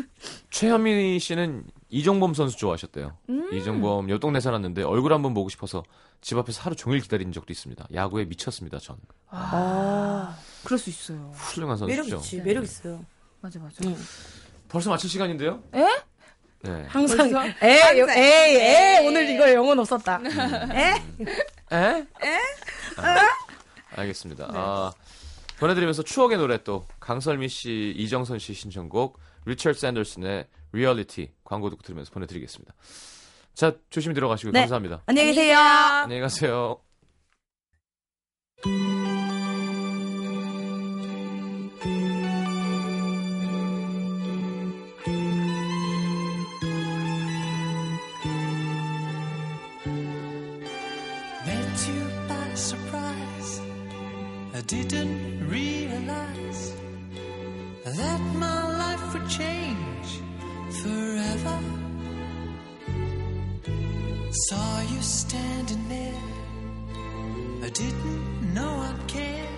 [0.50, 3.18] 최현미 씨는 이정범 선수 좋아하셨대요.
[3.28, 3.52] 음.
[3.52, 5.82] 이정범 옆 동네 살았는데 얼굴 한번 보고 싶어서
[6.22, 7.86] 집 앞에서 하루 종일 기다린 적도 있습니다.
[7.92, 8.96] 야구에 미쳤습니다, 전.
[9.28, 10.34] 아.
[10.64, 11.30] 그럴 수 있어요.
[11.34, 12.16] 훌륭한 매력 선수죠.
[12.16, 12.42] 있지.
[12.42, 13.04] 매력 있어요.
[13.42, 13.76] 맞아, 맞아.
[13.84, 13.94] 응.
[14.68, 15.62] 벌써 마칠 시간인데요?
[15.74, 15.84] 에?
[16.62, 16.86] 네.
[16.88, 17.26] 항상?
[17.28, 19.06] 에이, 항상 에이, 에이, 에이.
[19.06, 20.20] 오늘 이거 영어 못 썼다.
[20.72, 21.02] 에?
[21.72, 21.76] 에?
[21.76, 22.38] 에?
[23.96, 24.48] 알겠습니다.
[24.52, 24.92] 아,
[25.58, 32.12] 보내드리면서 추억의 노래 또 강설미 씨, 이정선 씨 신청곡 리처드 샌더슨의 리얼리티 광고 듣고 들으면서
[32.12, 32.74] 보내드리겠습니다.
[33.54, 34.60] 자, 조심히 들어가시고 네.
[34.60, 35.02] 감사합니다.
[35.06, 35.58] 안녕히 계세요.
[35.58, 36.80] 안녕히 가세요.
[54.68, 56.74] Didn't realize
[57.86, 60.08] that my life would change
[60.82, 61.58] forever.
[64.30, 66.22] Saw you standing there.
[67.62, 69.48] I didn't know I'd care.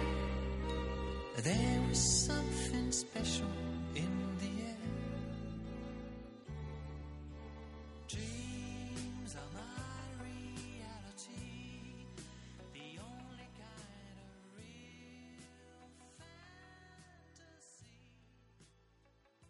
[1.42, 3.50] There was something special.